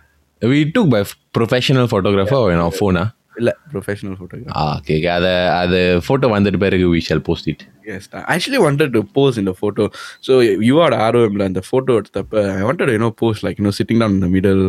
we 0.41 0.69
took 0.74 0.89
by 0.89 1.04
professional 1.39 1.88
photographer 1.91 2.45
வேணும் 2.45 2.74
ஃபோனா 2.80 3.10
இல்லை 3.40 3.52
ப்ரொஃபஷனல் 3.72 4.16
ஃபோட்டோகிராஃபர் 4.18 4.57
ஆ 4.61 4.62
ஓகே 4.76 4.94
அதை 5.16 5.33
அது 5.62 5.79
ஃபோட்டோ 6.07 6.26
வந்துட்டு 6.35 6.61
பிறகு 6.66 6.85
we 6.94 7.00
shall 7.09 7.24
post 7.31 7.48
it 7.55 7.64
Yes, 7.90 8.05
I 8.18 8.22
actually 8.35 8.61
wanted 8.66 8.88
to 8.96 9.00
pose 9.16 9.35
in 9.40 9.44
the 9.48 9.55
photo. 9.61 9.85
So 10.26 10.33
you 10.68 10.76
are 10.85 10.88
ROM 11.14 11.35
and 11.44 11.55
the 11.59 11.62
photo 11.68 11.92
எடுத்தப்ப 12.00 12.40
I 12.61 12.64
wanted 12.68 12.87
to 12.88 12.94
you 12.96 13.02
know 13.02 13.11
pose 13.22 13.40
like 13.46 13.59
you 13.61 13.64
know 13.66 13.74
sitting 13.79 13.98
down 14.02 14.14
in 14.16 14.22
the 14.24 14.31
middle 14.37 14.62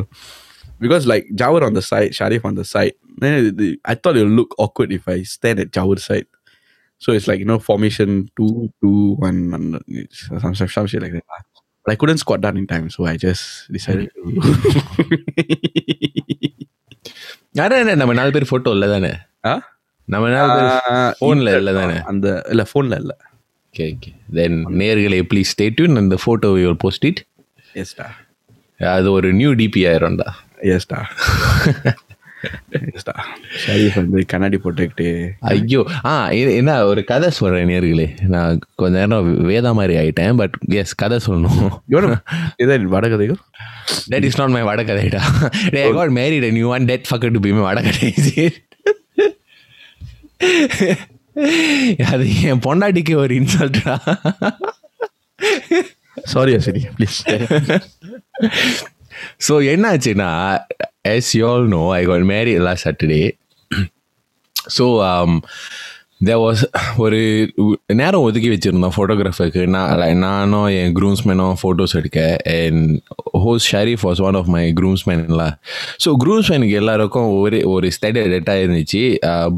because 0.84 1.04
like 1.12 1.26
Jawar 1.42 1.62
on 1.68 1.74
the 1.80 1.84
side, 1.90 2.12
Sharif 2.18 2.44
on 2.50 2.56
the 2.60 2.66
side. 2.74 2.94
Then 3.24 3.34
it- 3.40 3.56
the- 3.62 3.78
I 3.92 3.96
thought 4.02 4.18
it 4.20 4.26
would 4.28 4.38
look 4.42 4.52
awkward 4.66 4.92
if 4.98 5.06
I 5.16 5.20
stand 5.36 5.58
at 5.64 5.72
Jawar's 5.78 6.06
side. 6.10 6.28
So 7.04 7.08
it's 7.18 7.28
like 7.32 7.40
you 7.44 7.50
know 7.52 7.60
formation 7.70 8.12
two 8.40 8.52
two 8.84 8.96
one 9.28 9.40
and 9.58 9.68
it's 10.04 10.20
some 10.44 10.54
some, 10.60 10.70
some 10.76 10.88
shit 10.94 11.04
like 11.06 11.16
that. 11.18 11.26
But 11.86 11.92
I 11.96 11.98
couldn't 12.04 12.22
squat 12.26 12.42
down 12.46 12.58
in 12.64 12.68
time, 12.76 12.88
so 12.98 13.02
I 13.14 13.18
just 13.28 13.46
decided 13.78 14.12
to. 14.16 14.22
என்ன 17.55 17.95
நம்ம 17.97 18.15
நாலு 18.15 18.31
பேர் 18.33 18.49
photo 18.51 18.71
இல்லை 18.73 18.89
தானே? 18.93 19.13
நம்ம 20.09 20.25
நாலு 20.31 20.53
பேர் 20.55 20.71
ஃபோனில் 21.19 21.51
இல்ல, 21.53 21.73
தானே 21.75 21.97
அந்த 22.11 22.27
இல்ல 22.49 22.63
ஃபோன்ல 22.71 22.97
இல்ல. 23.03 23.13
ஓகே 23.75 23.85
ஓகே 23.93 24.11
தென் 24.35 24.57
நேர்களை 24.81 25.19
ப்ளீஸ் 25.31 25.53
ஸ்டேட்யூன் 25.55 26.01
அந்த 26.01 26.17
ஃபோட்டோ 26.23 26.49
யுவர் 26.59 26.79
போஸ்ட் 26.83 27.07
இட் 27.11 27.21
எஸ்டா 27.75 28.07
அது 28.91 29.09
ஒரு 29.13 29.29
நியூ 29.35 29.51
டிபி 29.61 29.83
ஆயிரும்டா 29.91 30.29
எஸ்டா 30.71 30.99
கண்ணாடி 34.27 34.61
போட்டுக்கிட்டு. 34.65 35.31
ஐயோ 35.41 35.87
ஆ 36.05 36.31
இது- 36.31 36.55
என்ன 36.55 36.85
ஒரு 36.85 37.05
கதை 37.05 37.31
சொல்கிறேன் 37.31 37.69
நேர்களே. 37.69 38.21
நான் 38.21 38.59
கொஞ்ச 38.75 38.99
நேரம் 38.99 39.49
வேதா 39.49 39.73
மாதிரி 39.73 39.97
ஆயிட்டேன் 39.97 40.37
பட் 40.37 40.59
எஸ் 40.69 40.95
கதை 40.95 41.19
சொல்லணும். 41.27 41.69
இதான் 42.59 42.83
வடகதைகள்? 42.83 43.37
That 44.11 44.23
is 44.23 44.39
not 44.39 44.49
my 44.49 44.63
வடகதைடா. 44.63 45.21
I 45.73 45.93
got 45.93 46.11
married 46.11 46.47
and 46.47 46.57
you 46.57 46.77
want 46.77 46.85
that 46.85 47.07
fucker 47.11 47.31
to 47.31 47.41
be 47.41 47.53
my 47.53 47.61
வடகதை. 47.61 48.15
அது 52.05 52.43
என் 52.43 52.59
பொண்டாட்டிக்கு 52.59 53.15
ஒரு 53.15 53.35
இன்சல்ட்டா 53.35 53.99
சாரி 56.23 56.61
சரி 56.61 56.87
ப்ளீஸ் 56.99 57.81
ஸோ 59.49 59.55
என்னாச்சுன்னா 59.75 60.31
yes 61.15 61.33
you 61.39 61.47
all 61.53 61.69
know 61.77 61.85
I 62.01 62.03
call 62.11 62.27
marry 62.35 62.53
எல்லா 62.61 62.75
சாட்டர்டே 62.85 63.23
ஸோ 64.79 64.87
தே 66.27 66.35
வாஸ் 66.43 66.61
ஒரு 67.05 67.21
நேரம் 68.01 68.25
ஒதுக்கி 68.27 68.49
வச்சுருந்தோம் 68.51 68.93
ஃபோட்டோகிராஃபருக்கு 68.97 69.63
நான் 69.67 70.19
நானும் 70.19 70.67
என் 70.81 70.93
க்ரூம்ஸ்மேனும் 70.99 71.57
ஃபோட்டோஸ் 71.61 71.95
எடுக்க. 72.01 72.21
And 72.59 72.83
whose 73.45 73.67
Sharif 73.73 74.05
was 74.09 74.23
one 74.29 74.39
of 74.41 74.51
my 74.57 74.63
க்ரூம்ஸ்மேன்லாம் 74.81 75.57
so 76.05 76.13
க்ரூம்ஸ்மேனுக்கு 76.25 76.77
எல்லாருக்கும் 76.83 77.29
ஒரே 77.41 77.61
ஒரு 77.75 77.89
ஸ்டடி 77.97 78.23
டெட்டாக 78.35 78.65
இருந்துச்சு. 78.65 79.03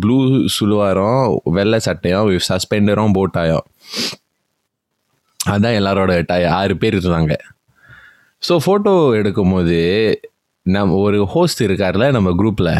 ப்ளூ 0.05 0.18
சுலுவாரம் 0.57 1.22
வெள்ளை 1.59 1.81
சட்டையும் 1.88 2.31
சஸ்பெண்டரும் 2.50 3.16
போட்டாயும் 3.18 3.66
அதான் 5.55 5.79
எல்லாரோட 5.81 6.12
டாய் 6.27 6.53
ஆறு 6.59 6.77
பேர் 6.83 6.96
இருந்தாங்க. 6.98 7.35
ஸோ 8.46 8.54
ஃபோட்டோ 8.64 8.92
எடுக்கும்போது 9.18 9.78
நம்ம 10.66 10.96
ஒரு 11.07 11.18
ஹோஸ்ட் 11.35 11.61
இருக்கார்ல 11.66 12.04
நம்ம 12.16 12.28
குரூப்பில் 12.40 12.74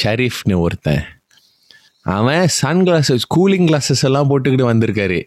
ஷரீஃப்னு 0.00 0.56
ஒருத்தன். 0.64 1.02
அவன் 2.06 2.44
சன் 2.58 2.82
கிளாஸஸ் 2.88 3.24
கூலிங் 3.34 3.66
கிளாஸஸ் 3.70 4.04
எல்லாம் 4.08 4.28
போட்டுக்கிட்டு 4.30 4.66
வந்திருக்காரு. 4.70 5.20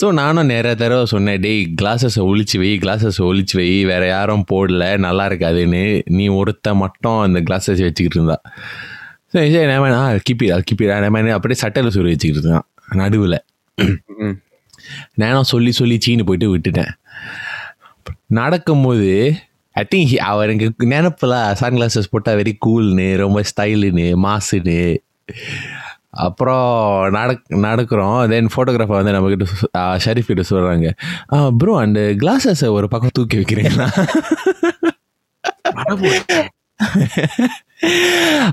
ஸோ 0.00 0.06
நானும் 0.20 0.50
நிறைய 0.52 0.72
தடவை 0.82 1.04
சொன்னேன் 1.12 1.40
டேய் 1.44 1.62
கிளாஸஸை 1.80 2.22
ஒழிச்சு 2.30 2.56
வை 2.62 2.70
கிளாஸஸை 2.84 3.22
ஒழிச்சு 3.30 3.56
வை 3.60 3.68
வேற 3.90 4.02
யாரும் 4.14 4.44
போடல 4.52 4.84
நல்லா 5.06 5.24
இருக்காதுன்னு. 5.30 5.82
நீ 6.18 6.26
ஒருத்த 6.40 6.74
மட்டும் 6.82 7.18
அந்த 7.26 7.40
கிளாஸஸ் 7.48 7.82
வச்சுக்கிட்டு 7.86 8.18
இருந்தா. 8.18 8.38
சரி 9.34 9.50
சரி 9.54 9.66
நான் 9.72 9.98
ஆ 10.02 10.04
கிப்பி 10.28 10.46
அது 10.54 10.64
கிப்பி 10.70 10.86
நான் 11.06 11.36
அப்படியே 11.38 11.60
சட்டையில் 11.64 11.94
சொல்லி 11.96 12.14
வச்சுக்கிட்டு 12.14 12.42
இருந்தான் 12.44 12.68
நடுவில். 13.02 13.38
நானும் 15.22 15.50
சொல்லி 15.54 15.72
சொல்லி 15.80 15.96
சீனு 16.06 16.26
போயிட்டு 16.28 16.48
விட்டுட்டேன். 16.54 16.92
நடக்கும்போது 18.38 19.12
ஐ 19.76 19.82
திங்க் 19.92 20.14
அவர் 20.30 20.50
எனக்கு 20.52 20.86
நினப்பில் 20.92 21.36
சன் 21.60 21.76
கிளாஸஸ் 21.78 22.12
போட்டால் 22.14 22.38
வெரி 22.40 22.52
கூல்னு 22.66 23.08
ரொம்ப 23.24 23.42
ஸ்டைலுன்னு 23.50 24.06
மாசுன்னு 24.24 24.80
அப்புறம் 26.24 26.68
நடக் 27.16 27.42
நடக்கிறோம். 27.64 28.16
தென் 28.32 28.48
ஃபோட்டோகிராஃபர் 28.52 29.00
வந்து 29.00 29.12
நம்மக்கிட்ட 29.16 29.76
ஷரீஃப் 30.04 30.30
கிட்ட 30.30 30.44
சொல்கிறாங்க 30.48 30.88
ப்ரோ 31.60 31.74
அந்த 31.84 32.00
கிளாஸஸை 32.22 32.70
ஒரு 32.78 32.86
பக்கம் 32.94 33.14
தூக்கி 33.18 33.36
வைக்கிறீங்களா? 33.40 33.86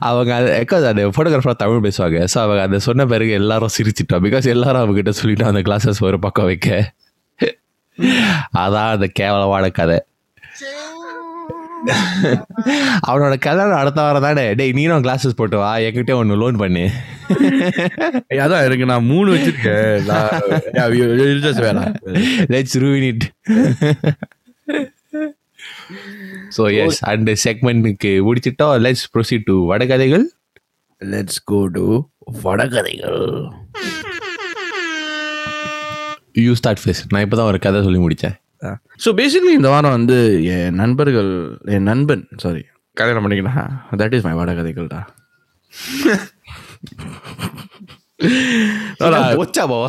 அவங்க 0.09 0.31
அது 0.37 0.49
எக்கோ 0.61 0.77
அந்த 0.91 1.03
ஃபோட்டோகிராஃபர் 1.15 1.61
தமிழ் 1.63 1.85
பேசுவாங்க. 1.87 2.19
ஸோ 2.33 2.37
அவங்க 2.43 2.61
அதை 2.67 2.79
சொன்ன 2.87 3.05
பிறகு 3.13 3.31
எல்லாரும் 3.41 3.75
சிரிச்சிட்டோம். 3.77 4.23
பிகாஸ் 4.27 4.53
எல்லாரும் 4.55 4.83
அவங்ககிட்ட 4.83 5.13
சொல்லிட்டோம் 5.21 5.51
அந்த 5.53 5.63
கிளாஸஸ் 5.69 6.01
ஒரு 6.09 6.19
பக்கம் 6.27 6.49
வைக்க. 6.51 6.69
அதான் 8.63 8.93
அந்த 8.95 9.07
கேவலமான 9.19 9.65
கதை. 9.79 9.97
அவனோட 13.07 13.35
கதை 13.45 13.63
அடுத்த 13.79 13.99
வாரம் 14.05 14.25
தானே. 14.25 14.43
டேய் 14.59 14.73
நீனும் 14.77 15.03
கிளாஸஸ் 15.05 15.37
போட்டு 15.39 15.57
வா. 15.61 15.71
என்கிட்ட 15.87 16.13
ஒன்று 16.21 16.39
லோன் 16.41 16.57
பண்ணு. 16.61 16.85
அதான் 18.43 18.65
இருக்கு 18.67 18.89
நான் 18.91 19.09
மூணு 19.11 19.27
வச்சிருக்கேன். 19.33 20.09
வேணாம். 21.65 21.93
Let's 22.55 22.77
ruin 22.83 23.07
it 23.11 23.25
so 26.57 26.63
yes 26.81 26.99
அந்த 27.13 27.31
செக்மெண்ட்டுக்கு 27.43 28.11
முடிச்சிட்டோம். 28.27 28.75
லெட்ஸ் 28.85 29.07
ப்ரொசீட் 29.13 29.47
டு 29.51 29.55
வடகதைகள். 29.71 30.25
லெட்ஸ் 31.01 31.41
கோ 31.51 31.59
டு 31.77 31.85
வடகதைகள். 32.43 33.23
யூ 36.45 36.53
ஸ்டார்ட் 36.59 36.81
ஃபேஸ் 36.83 37.01
நான் 37.13 37.23
இப்போ 37.25 37.37
தான் 37.39 37.49
ஒரு 37.51 37.59
கதை 37.65 37.81
சொல்லி 37.87 38.01
முடித்தேன் 38.05 38.35
ஸோ 39.03 39.09
பேசிக்கலி 39.19 39.53
இந்த 39.59 39.69
வாரம் 39.75 39.95
வந்து 39.97 40.17
என் 40.55 40.77
நண்பர்கள் 40.81 41.31
என் 41.75 41.87
நண்பன் 41.91 42.23
சாரி 42.43 42.63
கல்யாணம் 42.97 43.25
பண்ணிக்கினா 43.25 43.65
தட் 44.01 44.15
இஸ் 44.17 44.27
மை 44.27 44.35
வடகதைகள்டா 44.39 45.01
போச்சா 49.39 49.65
போவ 49.73 49.85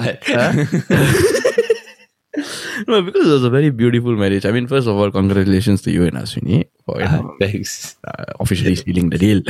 No, 2.87 2.97
because 3.03 3.27
it 3.27 3.33
was 3.33 3.45
a 3.45 3.51
very 3.51 3.71
beautiful 3.71 4.15
marriage. 4.17 4.45
I 4.47 4.53
mean, 4.53 4.67
first 4.67 4.87
of 4.87 4.97
all, 4.97 5.11
congratulations 5.11 5.81
to 5.83 5.91
you 5.91 6.05
and 6.05 6.17
Aswini 6.17 6.59
for 6.85 6.97
you 7.01 7.09
know, 7.15 7.23
thanks 7.41 7.75
uh, 8.11 8.27
officially 8.45 8.75
sealing 8.75 9.09
the 9.15 9.21
deal. 9.25 9.41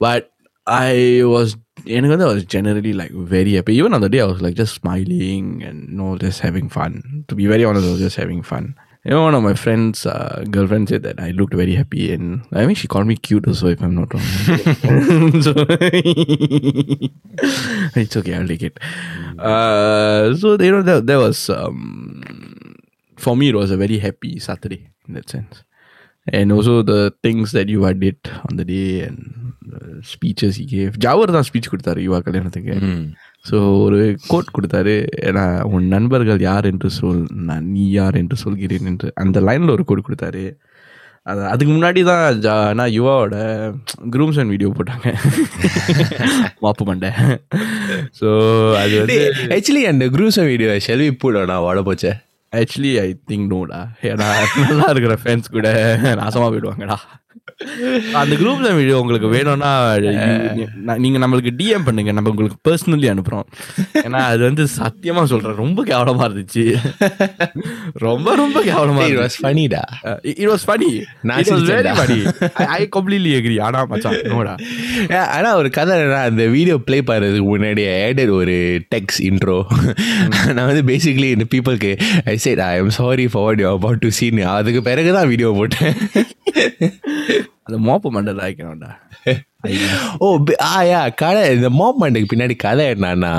But 0.00 0.24
I 0.67 1.23
was, 1.33 1.49
எனக்கு 1.95 2.15
வந்து 2.15 2.27
I 2.29 2.33
was 2.35 2.45
generally 2.55 2.93
like 3.01 3.11
very 3.35 3.53
happy. 3.57 3.75
Even 3.79 3.93
on 3.97 4.01
the 4.05 4.09
day, 4.13 4.21
I 4.25 4.29
was 4.33 4.41
like 4.45 4.55
just 4.61 4.73
smiling 4.81 5.45
and 5.67 5.89
you 5.89 5.97
know, 5.99 6.11
just 6.17 6.39
having 6.47 6.69
fun. 6.69 7.25
To 7.27 7.35
be 7.35 7.47
very 7.53 7.65
honest, 7.65 7.87
I 7.87 7.91
was 7.95 8.03
just 8.07 8.19
having 8.23 8.41
fun. 8.51 8.75
You 9.05 9.11
know, 9.11 9.23
one 9.23 9.35
of 9.35 9.43
my 9.43 9.53
friends' 9.53 10.05
uh, 10.05 10.45
girlfriend 10.49 10.87
said 10.87 11.03
that 11.03 11.19
I 11.19 11.31
looked 11.31 11.55
very 11.61 11.75
happy, 11.75 12.13
and 12.13 12.25
I 12.53 12.65
mean, 12.65 12.77
she 12.81 12.87
called 12.87 13.07
me 13.11 13.17
cute 13.17 13.45
also, 13.45 13.67
if 13.67 13.81
I'm 13.81 13.95
not 13.95 14.13
wrong. 14.13 14.23
so 15.47 15.51
it's 18.01 18.15
okay, 18.21 18.35
I'll 18.35 18.47
take 18.47 18.63
it. 18.69 18.79
Uh, 19.37 20.33
so 20.35 20.55
you 20.67 20.71
know, 20.71 20.83
that, 20.83 21.05
that 21.07 21.17
was 21.17 21.49
um, 21.49 22.75
for 23.17 23.35
me. 23.35 23.49
It 23.49 23.55
was 23.55 23.71
a 23.71 23.77
very 23.85 23.99
happy 24.07 24.39
Saturday 24.39 24.81
in 25.05 25.15
that 25.15 25.29
sense 25.29 25.63
and 26.27 26.51
also 26.51 26.81
the 26.81 27.13
things 27.21 27.51
that 27.51 27.67
Yuva 27.67 27.99
did 27.99 28.17
on 28.49 28.55
the 28.55 28.65
day 28.65 29.01
and 29.01 29.46
speeches 30.12 30.56
he 30.60 30.64
gave. 30.74 30.92
ஜாவர் 31.04 31.34
தான் 31.36 31.46
speech 31.48 31.70
கொடுத்தாரு 31.72 32.00
யுவா 32.06 32.18
கல்யாணத்துக்கு. 32.26 32.74
So 33.44 33.56
ஒரு 33.84 33.98
code 34.30 34.54
கொடுத்தாரு 34.56 34.94
ஏன்னா 35.28 35.44
உன் 35.74 35.86
நண்பர்கள் 35.88 36.40
யார் 36.50 36.68
என்று 36.70 36.90
சொல் 36.98 37.22
நான் 37.48 37.68
நீ 37.74 37.84
யார் 37.90 38.18
என்று 38.22 38.36
சொல்கிறேன் 38.44 38.88
என்று 38.92 39.10
அந்த 39.24 39.40
லைனில் 39.48 39.74
ஒரு 39.76 39.84
கோட் 39.90 40.06
கொடுத்தாரு. 40.08 40.44
அது 41.26 41.40
அதுக்கு 41.52 41.72
முன்னாடி 41.72 42.00
தான் 42.08 42.38
ஜா 42.44 42.54
நான் 42.78 42.94
யுவாவோட 42.96 43.36
குரூம்ஸ் 44.14 44.38
அண்ட் 44.40 44.52
வீடியோ 44.54 44.70
போட்டாங்க. 44.76 45.08
மாப்பு 46.64 46.84
மண்டை. 46.90 47.10
ஸோ 48.20 48.28
அது 48.82 48.94
வந்து 49.02 49.18
ஆக்சுவலி 49.56 49.84
அந்த 49.92 50.06
குரூஸ் 50.16 50.40
வீடியோ 50.52 50.78
ஷெல்வி 50.88 51.10
போடா 51.24 51.58
வட 51.66 51.80
போச்சே? 51.88 52.12
ஆக்சுவலி 52.52 52.92
ஐ 53.04 53.08
திங்க் 53.30 53.48
நோடா 53.52 53.80
ஏன்னா 54.10 54.26
நல்லா 54.64 54.86
இருக்கிற 54.92 55.14
ஃப்ரெண்ட்ஸ் 55.22 55.54
கூட 55.56 55.68
நாசமாக 56.20 56.48
போயிடுவாங்கடா. 56.52 56.96
அந்த 58.20 58.34
குரூப்ல 58.40 58.68
வீடியோ 58.78 58.96
உங்களுக்கு 59.02 59.28
வேணும்னா 59.34 59.70
நீங்க 61.04 61.18
நம்மளுக்கு 61.22 61.52
டிஎம் 61.58 61.86
பண்ணுங்க. 61.86 62.12
நம்ம 62.16 62.30
உங்களுக்கு 62.32 62.58
பர்சனலி 62.66 63.08
அனுப்புறோம். 63.12 63.46
ஏன்னா 64.02 64.20
அது 64.30 64.42
வந்து 64.48 64.64
சத்தியமா 64.76 65.22
சொல்றேன். 65.32 65.56
ரொம்ப 65.62 65.80
கேவலமா 65.90 66.24
இருந்துச்சு. 66.28 66.64
ரொம்ப 68.04 68.34
ரொம்ப 68.42 68.58
கேவலமா 68.68 69.02
It 69.02 69.12
was 69.12 69.14
இருந்துச்சு. 69.14 69.42
funny 69.46 69.66
டா. 69.74 69.82
இட் 70.34 70.50
வாஸ் 70.52 70.66
ஃபனி 70.68 70.90
நான் 71.28 71.40
it 71.42 71.52
was 71.54 71.66
very. 71.72 71.92
Funny 72.00 72.18
I 72.76 72.80
completely 72.96 73.32
agree 73.38 73.56
ஆனா 73.68 73.82
மச்சான் 73.92 74.18
நோடா 74.32 74.54
ஆனா 75.36 75.50
ஒரு 75.60 75.70
கதை 75.78 75.96
அந்த 76.22 76.44
வீடியோ 76.56 76.76
ப்ளே 76.88 77.00
பண்ணுறதுக்கு 77.10 77.48
முன்னாடி 77.52 77.84
ஆடட் 77.98 78.32
ஒரு 78.40 78.56
டெக்ஸ் 78.94 79.20
இன்ட்ரோ 79.28 79.58
நான் 80.56 80.68
வந்து 80.70 80.84
பேசிக்லி 80.92 81.28
இந்த 81.36 81.46
பீப்புளுக்கு 81.54 81.92
I 82.26 82.36
said 82.46 82.62
I 82.66 82.74
am 82.82 82.94
sorry 83.00 83.26
for 83.32 83.46
what 83.46 83.62
you 83.64 83.70
about 83.74 84.02
to 84.04 84.10
scene 84.18 84.42
அதுக்கு 84.56 84.82
பிறகு 84.88 85.12
தான் 85.18 85.30
வீடியோ 85.32 85.50
போட்டேன். 85.58 85.94
அந்த 87.64 87.78
மோப்ப 87.86 88.12
மண்டல் 88.14 88.42
ஆக்கணும்டா 88.46 88.90
ஓ 90.18 90.26
பி- 90.38 90.58
ஆ 90.66 90.74
யா 90.82 91.00
கதை 91.14 91.42
இந்த 91.54 91.68
மாப் 91.78 91.98
மண்டுக்கு 92.02 92.30
பின்னாடி 92.32 92.56
கதை 92.58 92.84
என்னன்னா 92.86 93.32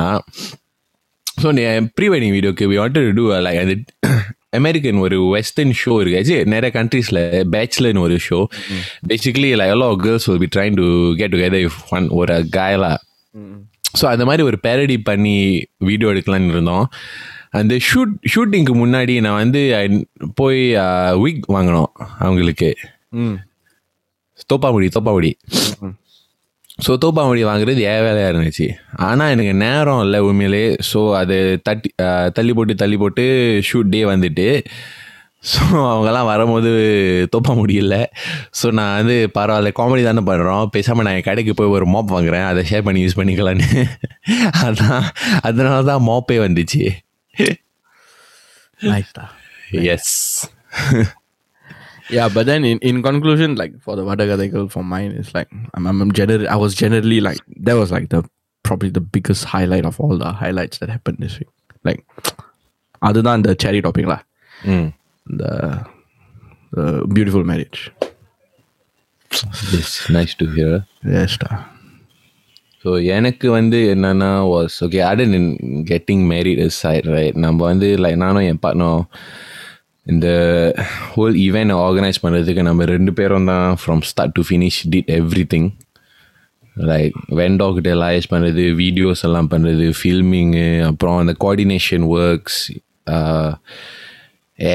ஸோ 1.41 1.49
ப்ரீ 1.95 2.07
வெட்டிங் 2.09 2.33
வீடியோக்கு 2.33 2.67
we 2.67 2.77
want 2.79 2.97
to 2.97 3.11
do 3.11 3.25
like 3.39 3.61
அந்த 3.61 3.75
அமெரிக்கன் 4.53 4.97
ஒரு 4.97 5.17
வெஸ்டர்ன் 5.33 5.73
ஷோ 5.81 5.93
இருக்கு. 6.01 6.19
ஆச்சு 6.19 6.37
நிறைய 6.45 6.71
கண்ட்ரீஸில் 6.75 7.19
பேச்சுலர்னு 7.51 7.99
ஒரு 7.99 8.15
ஷோ 8.27 8.39
பேசிக்லி 9.07 9.49
லைக் 9.55 9.69
எல்லாம் 9.69 9.97
girls 9.97 10.27
will 10.29 10.39
be 10.39 10.49
trying 10.55 10.75
to 10.75 10.87
get 11.15 11.33
together 11.35 11.65
if 11.67 11.79
one 11.89 12.07
ஒரு 12.19 12.35
காயலா 12.57 12.91
ஸோ 13.99 14.05
அந்த 14.05 14.25
மாதிரி 14.25 14.43
ஒரு 14.43 14.57
பேரடி 14.63 14.97
பண்ணி 15.03 15.35
வீடியோ 15.79 16.11
எடுக்கலாம்னு 16.11 16.49
இருந்தோம். 16.49 16.85
அந்த 17.51 17.75
ஷூட் 17.87 18.13
ஷூட்டிங்க்கு 18.33 18.73
முன்னாடி 18.75 19.21
நான் 19.21 19.35
வந்து 19.35 19.61
போய் 20.35 20.61
வீக் 21.23 21.47
வாங்கினோம் 21.49 21.91
அவங்களுக்கு. 22.19 22.69
ம் 24.39 24.45
தோப்பாமுடி. 24.51 24.87
தோப்பாமுடி 24.95 25.31
ஸோ 26.85 26.91
தோப்பாமுடி 27.03 27.41
வாங்குறது 27.47 27.81
ஏன் 27.91 28.03
வேலையாக 28.05 28.31
இருந்துச்சு. 28.31 28.65
ஆனால் 29.07 29.31
எனக்கு 29.33 29.53
நேரம் 29.63 30.01
இல்லை 30.03 30.19
உண்மையிலே. 30.27 30.61
ஸோ 30.89 30.99
அது 31.21 31.37
தட்டி 31.67 31.89
தள்ளி 32.37 32.53
போட்டு 32.57 32.73
தள்ளி 32.81 32.97
போட்டு 33.01 33.25
ஷூட் 33.69 33.91
டே 33.95 34.01
வந்துட்டு. 34.11 34.47
ஸோ 35.49 35.61
அவங்கெல்லாம் 35.89 36.29
வரும்போது 36.29 36.71
தோப்பா 37.33 37.53
முடியல 37.59 37.97
ஸோ 38.59 38.67
நான் 38.79 38.95
வந்து 38.99 39.17
பரவாயில்ல 39.37 39.69
காமெடி 39.79 40.03
தானே 40.07 40.23
பண்ணுறோம் 40.29 40.71
பேசாமல் 40.75 41.05
நான் 41.07 41.17
என் 41.19 41.27
கடைக்கு 41.27 41.53
போய் 41.59 41.75
ஒரு 41.77 41.85
மாப் 41.93 42.15
வாங்குறேன். 42.15 42.47
அதை 42.51 42.63
ஷேர் 42.71 42.85
பண்ணி 42.87 43.03
யூஸ் 43.05 43.19
பண்ணிக்கலான்னு. 43.19 43.69
அதான் 44.65 45.05
அதனால 45.49 45.79
தான் 45.91 46.05
மாப்பே 46.09 46.39
வந்துச்சு. 46.45 46.83
Yes 49.95 50.15
Yeah, 52.10 52.28
but 52.28 52.44
then 52.46 52.64
in, 52.64 52.78
in 52.80 53.02
conclusion, 53.02 53.54
like 53.56 53.74
for 53.80 53.94
the 53.96 54.04
Vadagadagal 54.08 54.64
for 54.70 54.84
mine, 54.84 55.12
it's 55.12 55.32
like 55.34 55.48
I'm, 55.74 55.86
I'm, 55.86 56.00
I'm 56.02 56.12
gener- 56.12 56.46
I 56.46 56.56
was 56.56 56.74
generally 56.74 57.20
like 57.20 57.40
that 57.68 57.76
was 57.82 57.90
like 57.90 58.08
the 58.10 58.20
probably 58.64 58.90
the 58.90 59.04
biggest 59.16 59.44
highlight 59.54 59.86
of 59.90 59.98
all 60.00 60.16
the 60.18 60.32
highlights 60.42 60.78
that 60.78 60.90
happened 60.96 61.18
this 61.18 61.38
week. 61.38 61.52
Like 61.84 62.00
other 63.02 63.22
than 63.22 63.42
the 63.42 63.54
cherry 63.64 63.80
topping 63.86 64.08
lah, 64.12 64.20
ம் 64.74 64.88
the 65.26 65.52
the 66.72 66.86
beautiful 67.16 67.44
marriage. 67.52 67.80
It's 69.76 69.94
nice 70.16 70.34
to 70.40 70.46
hear 70.56 70.76
Yes, 71.16 71.32
da. 71.44 71.48
So 72.82 72.90
எனக்கு 73.16 73.46
வந்து 73.56 73.78
என்னன்னா 73.92 74.28
was 74.52 74.74
okay 74.84 74.98
other 75.10 75.34
in 75.38 75.48
getting 75.90 76.24
married 76.32 76.60
side 76.78 77.06
right 77.14 77.38
நம்ம 77.44 77.58
வந்து 77.70 77.88
like 78.04 78.18
நானும் 78.24 78.46
என் 78.50 78.60
பார்ட்னரும் 78.64 79.04
இந்த 80.09 80.27
whole 81.09 81.35
event 81.39 81.73
organise 81.79 82.21
பண்ணுறதுக்கு 82.23 82.61
நம்ம 82.61 82.85
ரெண்டு 82.85 83.11
பேரும் 83.13 83.49
தான் 83.51 83.77
from 83.81 84.01
start 84.09 84.35
to 84.35 84.43
finish 84.47 84.79
did 84.89 85.09
everything 85.45 85.69
like 86.75 87.15
வெண்டாக்கிட்ட 87.39 87.93
லாயஸ் 88.01 88.29
பண்ணுறது 88.29 88.63
வீடியோஸ் 88.75 89.23
எல்லாம் 89.27 89.49
பண்ணுறது 89.49 89.87
ஃபில்மிங்கு 89.99 90.67
அப்புறம் 90.89 91.17
அந்த 91.19 91.33
coordination 91.39 92.05
works 92.15 92.61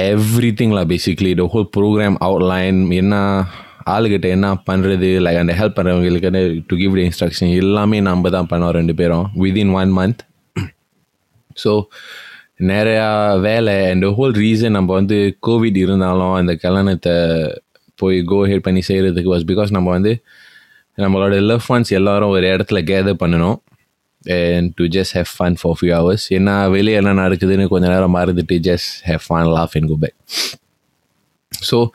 every 0.08 0.50
திங்லாம் 0.52 0.90
basically 0.92 1.30
the 1.34 1.46
whole 1.52 1.68
programme 1.76 2.18
outline 2.20 2.80
என்ன 2.94 3.16
ஆளுகிட்ட 3.86 4.26
என்ன 4.28 4.48
பண்ணுறது 4.68 5.08
லைக் 5.24 5.40
அந்த 5.40 5.54
ஹெல்ப் 5.58 5.76
பண்ணுறவங்களுக்கு 5.78 6.30
டு 6.68 6.76
கிவ் 6.76 6.94
த 6.94 7.02
இன்ஸ்ட்ரக்ஷன் 7.04 7.50
எல்லாமே 7.56 7.98
நம்ம 8.02 8.30
தான் 8.30 8.48
பண்ணோம் 8.52 8.74
ரெண்டு 8.78 8.94
பேரும் 8.94 9.26
விதின் 9.42 9.72
ஒன் 9.74 9.92
மந்த் 9.98 10.22
ஸோ 11.56 11.72
நிறையா 12.60 13.40
வேலை 13.40 13.86
அண்ட் 13.86 14.04
ஹோல் 14.04 14.34
ரீசன் 14.34 14.70
நம்ம 14.70 14.92
வந்து 14.92 15.38
கோவிட் 15.46 15.76
இருந்தாலும் 15.76 16.32
அந்த 16.32 16.54
கல்யாணத்தை 16.54 17.12
போய் 17.96 18.22
கோ 18.22 18.46
ஹெட் 18.46 18.60
பண்ணி 18.60 18.80
செய்கிறதுக்கு 18.88 19.32
வாஸ் 19.34 19.42
பிகாஸ் 19.46 19.70
நம்ம 19.70 19.90
வந்து 19.90 20.22
நம்மளோட 20.96 21.40
லவ் 21.40 21.62
ஒன்ஸ் 21.68 21.88
எல்லோரும் 21.88 22.28
ஒரு 22.28 22.46
இடத்துல 22.56 22.82
கேதர் 22.90 23.16
பண்ணணும். 23.24 24.54
And 24.54 24.74
to 24.74 24.84
just 24.84 25.14
have 25.14 25.24
fun 25.38 25.56
for 25.60 25.74
few 25.80 25.84
hours 25.84 26.28
என்ன 26.28 26.68
வெளியே 26.68 26.96
என்ன 26.96 27.14
நடக்குதுன்னு 27.14 27.68
கொஞ்ச 27.68 27.88
நேரம் 27.88 28.14
மறந்துட்டு 28.14 28.52
just 28.52 29.02
have 29.04 29.18
fun 29.28 29.48
laugh 29.48 29.72
and 29.72 29.88
go 29.88 29.96
back 30.00 30.14
so 31.70 31.88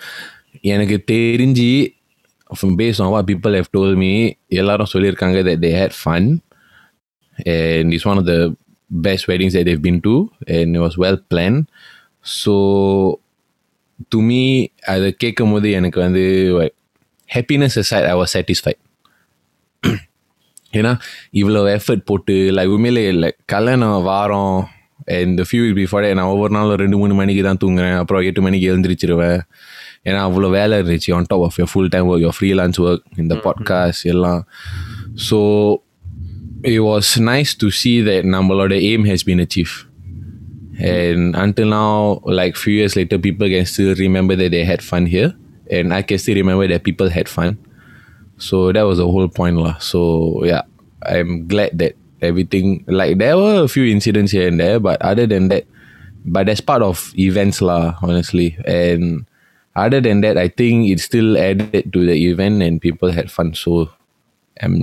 எனக்கு 0.62 1.04
தெரிஞ்சு 1.12 1.98
base 2.63 3.02
on 3.02 3.10
what 3.10 3.30
people 3.30 3.62
have 3.62 3.82
told 3.82 3.95
me 3.95 4.32
எல்லாரும் 4.48 4.86
சொல்லியிருக்காங்க 4.93 5.41
that 5.43 5.62
they 5.62 5.89
fun 5.89 5.89
fun. 6.04 6.41
And 7.45 7.93
it's 7.93 8.06
one 8.06 8.17
of 8.17 8.26
the 8.26 8.52
best 9.04 9.28
weddings 9.28 9.54
that 9.54 9.65
they've 9.65 9.84
been 9.84 9.99
to 9.99 10.30
and 10.47 10.75
it 10.75 10.80
was 10.80 10.97
well 10.97 11.17
planned. 11.34 11.63
So 12.21 12.56
to 14.10 14.19
me 14.19 14.67
அதை 14.86 15.13
கேட்கும் 15.17 15.52
போது 15.52 15.71
எனக்கு 15.71 15.99
வந்து 15.99 16.23
happiness 17.34 17.82
aside 17.82 18.06
I 18.06 18.13
was 18.13 18.32
satisfied. 18.38 18.80
ஏன்னா 20.73 20.99
இவ்வளோ 21.34 21.80
effort 21.80 22.06
போட்டு 22.06 22.34
லைக் 22.34 22.65
உண்மையிலே 22.65 23.08
இல்லை 23.08 23.36
கல்யாணம் 23.45 24.04
வாரம் 24.04 24.67
இந்த 25.06 25.43
ஃபியூ 25.52 25.56
வீக் 25.56 25.86
பிஃபோர் 25.86 26.13
நான் 26.13 26.25
ஒவ்வொரு 26.25 26.54
நாளும் 26.54 26.75
ரெண்டு 26.75 26.97
மூணு 26.97 27.13
மணிக்கு 27.13 27.43
தான் 27.43 27.58
தூங்குறேன். 27.63 27.97
அப்புறம் 27.97 28.23
எட்டு 28.23 28.41
மணிக்கு 28.41 28.78
எழுந்திரிச்சிருவேன். 28.78 29.39
ஏன்னா 30.04 30.19
அவ்வளோ 30.28 30.49
வேலை 30.49 30.80
இருந்துச்சு 30.80 31.13
on 31.13 31.25
top 31.28 31.41
of 31.41 31.54
your 31.58 31.67
full 31.73 31.88
time 31.88 32.08
work 32.08 32.30
your 32.30 32.38
freelance 32.39 32.78
work 32.78 33.02
இந்த 33.17 33.36
பாட்காஸ்ட் 33.36 34.04
எல்லாம். 34.04 34.47
So 35.30 35.39
it 36.64 36.81
was 36.81 37.18
nice 37.18 37.53
to 37.62 37.70
see 37.81 37.97
that 38.09 38.23
நம்மளோட 38.35 38.75
aim 38.90 39.03
has 39.11 39.23
been 39.29 39.40
achieved 39.47 39.77
and 40.97 41.37
until 41.44 41.68
now 41.81 42.20
like 42.25 42.57
few 42.57 42.75
years 42.81 42.97
later 42.99 43.18
people 43.18 43.49
can 43.55 43.66
still 43.66 43.94
remember 43.94 44.35
that 44.35 44.51
they 44.51 44.64
had 44.64 44.83
fun 44.83 45.07
here 45.07 45.31
and 45.70 45.94
I 45.94 46.03
can 46.03 46.18
still 46.18 46.35
remember 46.35 46.66
that 46.73 46.83
people 46.88 47.09
had 47.09 47.29
fun 47.29 47.59
so 48.38 48.73
that 48.73 48.83
was 48.83 48.99
the 48.99 49.07
whole 49.07 49.29
point 49.29 49.57
lah. 49.57 49.77
so 49.79 50.01
yeah 50.44 50.62
I'm 51.05 51.47
glad 51.47 51.79
that 51.79 51.94
everything 52.20 52.85
like 52.88 53.18
there 53.18 53.37
were 53.37 53.62
a 53.64 53.68
few 53.68 53.85
incidents 53.85 54.33
here 54.33 54.49
and 54.49 54.59
there 54.59 54.81
but 54.81 55.01
other 55.03 55.27
than 55.27 55.49
that 55.49 55.64
but 56.25 56.47
that's 56.47 56.61
part 56.61 56.83
of 56.83 57.12
events 57.14 57.61
lah 57.61 57.94
honestly 58.03 58.57
and 58.64 59.27
other 59.77 60.01
than 60.01 60.23
that 60.23 60.38
I 60.38 60.49
think 60.49 60.88
it 60.88 60.99
still 61.01 61.37
added 61.37 61.92
to 61.92 62.01
the 62.07 62.16
event 62.31 62.62
and 62.62 62.81
people 62.81 63.12
had 63.12 63.31
fun 63.31 63.55
so 63.55 63.90
I'm 64.62 64.75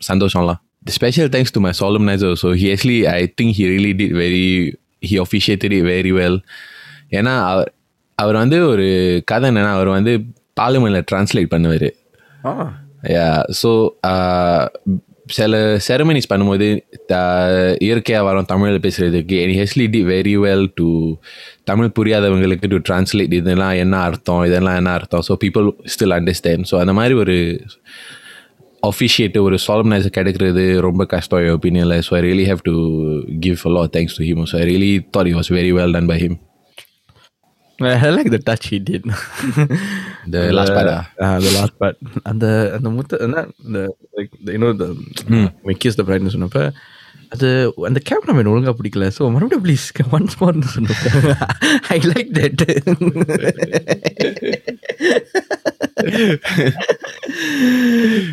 சந்தோஷம் 0.00 0.46
lah 0.50 0.58
special 0.87 1.27
thanks 1.29 1.51
to 1.51 1.59
my 1.59 1.71
solemnizer 1.71 2.29
also 2.29 2.51
he 2.51 2.71
actually 2.73 3.07
I 3.07 3.27
think 3.37 3.55
he 3.55 3.67
really 3.67 3.93
did 3.93 4.11
very 4.11 4.47
he 5.01 5.17
officiated 5.17 5.71
it 5.73 5.83
very 5.83 6.11
well 6.11 6.37
ஏன்னா 7.11 7.33
அவர் 7.51 7.69
அவர் 8.17 8.35
வந்து 8.35 8.67
ஒரு 8.67 8.85
கதை 9.25 9.49
என்னன்னா 9.49 9.71
அவர் 9.77 9.87
வந்து 9.87 10.13
பார்லிமெண்ட்டில் 10.61 11.07
translate 11.11 11.53
பண்ணுவார் 11.55 11.89
Ah. 12.51 12.69
ஸோ 13.61 13.69
சில 15.37 15.77
செரமனிஸ் 15.87 16.29
பண்ணும்போது 16.31 16.67
இயற்கையாக 17.85 18.25
வரும் 18.27 18.45
தமிழில் 18.45 18.83
பேசுகிறதுக்கு 18.85 19.37
he 19.51 19.57
actually 19.63 19.87
did 19.87 20.05
very 20.05 20.35
well 20.45 20.63
to 20.79 20.87
Tamil 21.63 21.93
புரியாதவங்களுக்கு 21.99 22.69
to 22.73 22.79
translate 22.89 23.33
இதெல்லாம் 23.39 23.75
என்ன 23.83 24.01
அர்த்தம் 24.07 24.43
இதெல்லாம் 24.45 24.75
என்ன 24.75 24.91
அர்த்தம் 24.91 25.23
so 25.27 25.35
people 25.45 25.67
still 25.95 26.13
understand 26.19 26.63
so 26.71 26.77
அந்த 26.79 26.93
மாதிரி 26.93 27.13
ஒரு 27.13 27.37
அஃபிஷியேட் 28.82 29.36
ஒரு 29.38 29.56
சாலம்னைசர் 29.66 30.16
கிடைக்கிறது 30.16 30.64
ரொம்ப 30.86 31.04
கஷ்டம் 31.14 31.42
என் 31.46 31.56
ஒப்பீனியனில் 31.58 32.02
so 32.08 32.12
I 32.18 32.22
really 32.26 32.44
have 32.50 32.60
to 32.68 32.74
give 33.46 33.64
a 33.64 33.72
lot 33.76 33.92
thanks 33.96 34.16
to 34.18 34.24
him 34.28 34.44
so 34.52 34.56
I 34.60 34.66
really 34.70 34.92
thought 35.16 35.30
he 35.32 35.36
was 35.38 35.50
very 35.58 35.72
well 35.78 35.96
done 35.98 36.10
by 36.12 36.18
him 36.24 36.38
I 37.78 38.10
like 38.10 38.28
the 38.28 38.40
touch 38.40 38.64
he 38.68 38.78
did. 38.80 39.02
The 40.26 40.40
last 40.52 40.72
part, 40.72 40.88
ah? 40.88 41.02
Ah, 41.24 41.36
the 41.38 41.50
last 41.56 41.74
part. 41.78 41.96
அந்த 42.30 42.44
அந்த 42.76 42.88
முத்த 42.96 43.20
என்ன 43.26 43.36
இந்த 43.66 43.80
like 44.18 44.32
the- 44.44 44.54
you 44.54 44.60
know 44.62 44.72
the 44.80 44.88
we 45.68 45.74
kiss 45.84 45.96
the 46.00 46.06
bride 46.08 46.26
சொன்னப்ப 46.36 46.62
அது 47.34 47.48
அந்த 47.88 48.00
cameraman 48.08 48.50
ஒழுங்கா 48.52 48.72
பிடிக்கல 48.78 49.06
ஸோ 49.16 49.22
மறுபடியும் 49.34 49.64
ப்ளீஸ் 49.66 49.86
ஒன்ஸ் 50.18 50.38
மோர்னு 50.42 50.70
சொன்னப்ப 50.76 51.34
I 51.94 51.98
like 52.12 52.30
that 52.38 52.62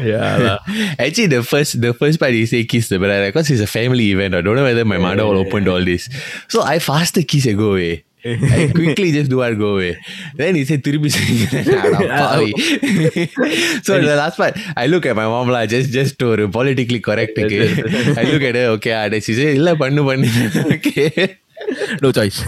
yeah 0.04 0.58
Actually, 1.00 1.28
the 1.28 1.44
first 1.44 1.82
the 1.82 1.94
first 1.94 2.20
part 2.20 2.34
he 2.34 2.46
say 2.46 2.64
kiss 2.66 2.90
the 2.90 3.00
brother 3.00 3.28
because 3.28 3.50
it's 3.50 3.62
a 3.62 3.68
family 3.68 4.12
event. 4.12 4.36
I 4.36 4.42
don't 4.42 4.56
know 4.56 4.64
whether 4.64 4.86
my 4.86 4.98
mother 4.98 5.26
will 5.26 5.38
open 5.38 5.66
to 5.66 5.74
all 5.76 5.84
this. 5.84 6.10
So 6.48 6.62
I 6.64 6.80
faster 6.80 7.24
kiss 7.24 7.46
and 7.46 7.58
go 7.58 7.72
away. 7.72 7.96
I 8.60 8.62
quickly 8.78 9.10
just 9.16 9.30
do 9.34 9.40
I 9.48 9.54
go 9.64 9.68
away. 9.76 9.92
Then 10.40 10.52
he 10.58 10.64
said, 10.70 10.80
திருப்பி 10.88 11.10
செய்யுங்க 11.16 11.46
So 13.88 13.92
the 14.10 14.16
last 14.22 14.38
part, 14.42 14.54
I 14.84 14.88
look 14.94 15.06
at 15.10 15.16
my 15.22 15.28
mom 15.34 15.50
lah, 15.56 15.64
just 15.74 15.90
just 15.98 16.24
ஒரு 16.32 16.46
politically 16.58 17.02
correct 17.10 17.38
க்கு. 17.44 17.60
I 18.22 18.26
look 18.32 18.46
at 18.50 18.56
her, 18.62 18.68
okay, 18.76 18.94
ah, 19.00 19.06
then 19.14 19.22
she 19.28 19.36
said, 19.40 19.52
இல்ல 19.60 19.76
பண்ணு 19.84 20.04
பண்ணு. 20.10 20.30
Okay. 20.78 21.10
No 22.04 22.10
choice 22.18 22.40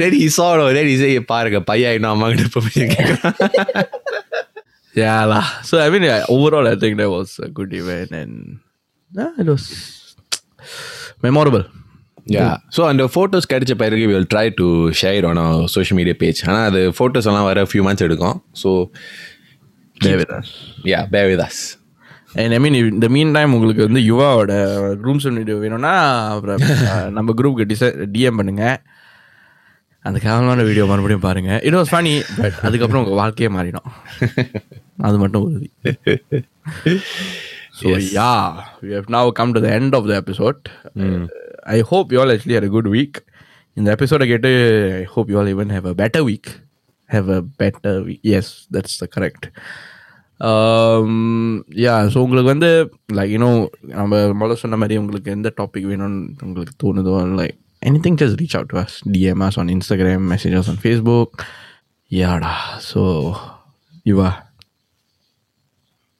Then 0.00 0.12
he 0.20 0.26
saw 0.36 0.48
it, 0.56 0.74
then 0.78 0.88
he 0.92 0.96
said, 1.02 1.26
பாருங்க 1.32 1.60
பையன் 1.70 1.94
இன்னும் 1.98 2.12
அம்மா 2.14 2.26
கிட்ட 2.32 2.48
போய் 2.56 2.76
கேட்கறான். 2.78 3.36
Yeah 5.02 5.22
lah. 5.30 5.44
So 5.68 5.74
I 5.84 5.88
mean, 5.92 6.04
yeah, 6.08 6.20
overall, 6.34 6.66
I 6.72 6.76
think 6.82 6.94
that 7.00 7.10
was 7.14 7.30
a 7.46 7.48
good 7.58 7.72
event 7.78 8.10
and 8.18 8.34
yeah, 9.18 9.32
it 9.42 9.48
was 9.54 9.64
memorable. 11.26 11.64
Yeah. 12.33 12.57
So 12.75 12.81
அந்த 12.87 13.03
photos 13.15 13.45
கிடைச்ச 13.51 13.73
பிறகு 13.81 14.05
try 14.33 14.45
to 14.59 14.65
share 14.99 15.23
on 15.29 15.37
our 15.43 15.59
social 15.75 15.95
media 15.99 16.15
page. 16.21 16.39
ஆனால் 16.49 16.65
அது 16.69 16.81
photos 16.99 17.27
எல்லாம் 17.29 17.47
வர 17.49 17.63
few 17.73 17.83
months 17.87 18.03
எடுக்கும். 18.07 18.37
Bear 21.13 21.27
with 21.31 21.43
us. 21.47 21.59
And 22.41 22.51
I 22.53 22.59
mean, 22.63 22.75
இந்த 22.93 23.07
mean 23.15 23.31
time 23.37 23.53
உங்களுக்கு 23.53 23.87
வந்து 23.87 24.01
யுவாவோட 24.09 24.53
ரூம்ஸ் 25.05 25.25
வீடியோ 25.39 25.57
வேணும்னா 25.63 25.93
அப்புறம் 26.33 26.63
நம்ம 27.17 27.33
குரூப்க்கு 27.41 27.65
டிசை 27.71 27.89
டிஎம் 28.15 28.39
பண்ணுங்க. 28.41 28.65
அந்த 30.01 30.17
கேவலமான 30.25 30.63
வீடியோ 30.69 30.85
மறுபடியும் 30.91 31.25
பாருங்க. 31.27 31.51
இட் 31.63 31.77
வாஸ் 31.79 31.91
ஃபனி 31.93 32.13
பட் 32.37 32.59
அதுக்கப்புறம் 32.69 33.03
உங்கள் 33.03 33.19
வாழ்க்கையே 33.21 33.51
மாறிடும். 33.57 33.89
அது 35.07 35.17
மட்டும் 35.17 35.43
உறுதி. 35.47 35.69
So 37.81 37.89
yeah 38.19 38.31
we 38.85 38.93
have 38.99 39.11
now 39.17 39.29
come 39.39 39.51
to 39.57 39.61
the 39.65 39.67
end 39.79 39.95
of 39.99 40.07
the 40.11 40.15
episode 40.23 40.61
I 41.74 41.78
hope 41.90 42.12
you 42.12 42.20
all 42.20 42.32
actually 42.34 42.56
had 42.56 42.68
a 42.68 42.74
good 42.74 42.90
week 42.94 43.18
இந்த 43.76 43.88
எபிசோடை 43.96 44.26
கேட்டு 44.28 44.50
I 44.98 45.06
hope 45.14 45.30
you 45.32 45.38
all 45.38 45.50
even 45.54 45.72
have 45.72 45.88
a 45.92 45.94
better 46.02 46.24
week 46.24 46.50
have 47.10 47.28
a 47.30 47.40
better 47.60 47.98
week 48.06 48.24
yes 48.36 48.52
that's 48.76 48.96
the 49.02 49.08
correct 49.16 49.46
yeah 51.82 51.94
so 52.12 52.18
உங்களுக்கு 52.18 52.52
வந்து 52.52 52.70
like 53.18 53.32
you know 53.34 53.50
நம்ம 53.92 54.22
முதல்ல 54.32 54.56
சொன்ன 54.62 54.78
மாதிரி 54.80 54.96
உங்களுக்கு 54.98 55.30
எந்த 55.30 55.50
டாபிக் 55.60 55.90
வேணும்னு 55.90 56.22
உங்களுக்கு 56.42 56.74
தோணுதோ 56.82 57.14
like 57.40 57.56
anything 58.04 58.18
just 58.22 58.38
reach 58.40 58.56
out 58.58 58.74
us 58.82 58.96
DMs 59.14 59.58
on 59.62 59.70
Instagram 59.76 60.26
messages 60.32 60.70
on 60.72 60.80
Facebook 60.82 61.34
யாடா 62.10 62.52
so 62.90 63.02
யுவா 64.06 64.30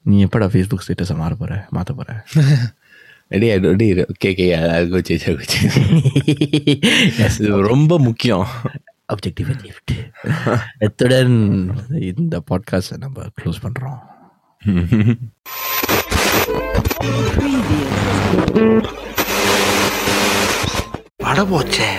நீ 0.05 0.15
எப்படா 0.25 0.47
ஃபேஸ்புக் 0.53 0.83
ஸ்டேட்டஸை 0.85 1.15
மாற 1.15 1.33
போகிற 1.35 1.53
மாற்ற 1.69 1.91
போகிற 1.93 2.11
ரெடி 3.30 3.48
ரெடி 3.58 3.88
ஓகே 3.94 4.28
ஓகே. 4.32 4.46
கோச்சு 4.92 5.14
கோச்சு. 5.38 5.60
இது 7.40 7.62
ரொம்ப 7.62 7.98
முக்கியம். 7.98 8.46
அப்ஜெக்டிவ் 9.12 9.48
லிஃப்ட் 9.64 9.92
எத்துடன் 10.78 11.34
இந்த 12.00 12.42
பாட்காஸ்ட்டை 12.50 12.96
நம்ம 12.98 13.22
க்ளோஸ் 13.38 13.62
பண்ணுறோம் 13.62 14.00
பட 21.16 21.42
போச்சே 21.44 21.90